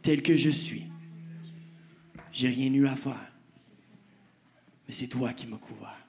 tel 0.01 0.21
que 0.21 0.35
je 0.35 0.49
suis. 0.49 0.85
J'ai 2.33 2.49
rien 2.49 2.73
eu 2.73 2.85
à 2.85 2.97
faire, 2.97 3.31
mais 4.85 4.93
c'est 4.93 5.07
toi 5.07 5.33
qui 5.33 5.47
m'as 5.47 5.57
couvert. 5.57 6.05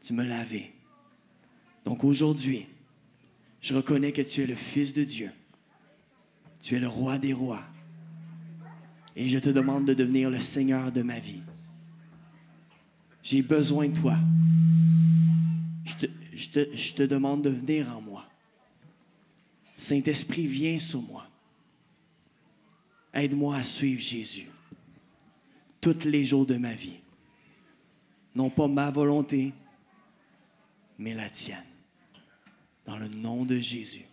Tu 0.00 0.12
m'as 0.12 0.24
lavé. 0.24 0.72
Donc 1.84 2.04
aujourd'hui, 2.04 2.66
je 3.60 3.74
reconnais 3.74 4.12
que 4.12 4.22
tu 4.22 4.42
es 4.42 4.46
le 4.46 4.54
Fils 4.54 4.94
de 4.94 5.02
Dieu. 5.02 5.30
Tu 6.62 6.76
es 6.76 6.80
le 6.80 6.88
roi 6.88 7.18
des 7.18 7.32
rois. 7.32 7.64
Et 9.16 9.28
je 9.28 9.38
te 9.40 9.48
demande 9.48 9.84
de 9.84 9.94
devenir 9.94 10.30
le 10.30 10.40
Seigneur 10.40 10.92
de 10.92 11.02
ma 11.02 11.18
vie. 11.18 11.42
J'ai 13.22 13.42
besoin 13.42 13.88
de 13.88 13.98
toi. 13.98 14.16
Je 16.34 16.92
te, 16.92 17.02
demande 17.02 17.42
de 17.42 17.50
venir 17.50 17.88
en 17.96 18.00
moi. 18.00 18.24
Saint-Esprit, 19.76 20.46
viens 20.46 20.78
sur 20.78 21.02
moi. 21.02 21.26
Aide-moi 23.12 23.56
à 23.56 23.64
suivre 23.64 24.00
Jésus 24.00 24.48
tous 25.80 26.04
les 26.04 26.24
jours 26.24 26.46
de 26.46 26.56
ma 26.56 26.74
vie. 26.74 27.00
Non 28.34 28.50
pas 28.50 28.68
ma 28.68 28.90
volonté, 28.90 29.52
mais 30.98 31.14
la 31.14 31.28
tienne. 31.30 31.64
Dans 32.86 32.98
le 32.98 33.08
nom 33.08 33.44
de 33.44 33.58
Jésus. 33.58 34.04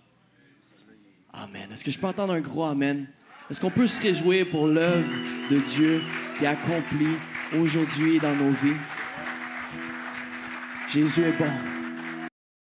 Amen. 1.33 1.69
Est-ce 1.71 1.83
que 1.83 1.91
je 1.91 1.99
peux 1.99 2.07
entendre 2.07 2.33
un 2.33 2.41
gros 2.41 2.63
Amen? 2.63 3.07
Est-ce 3.49 3.61
qu'on 3.61 3.71
peut 3.71 3.87
se 3.87 4.01
réjouir 4.01 4.49
pour 4.49 4.67
l'œuvre 4.67 5.07
de 5.51 5.59
Dieu 5.59 6.01
qui 6.39 6.45
accomplit 6.45 7.15
aujourd'hui 7.53 8.19
dans 8.19 8.35
nos 8.35 8.51
vies? 8.51 8.79
Jésus 10.95 11.23
est 11.23 11.37
bon. 11.37 11.74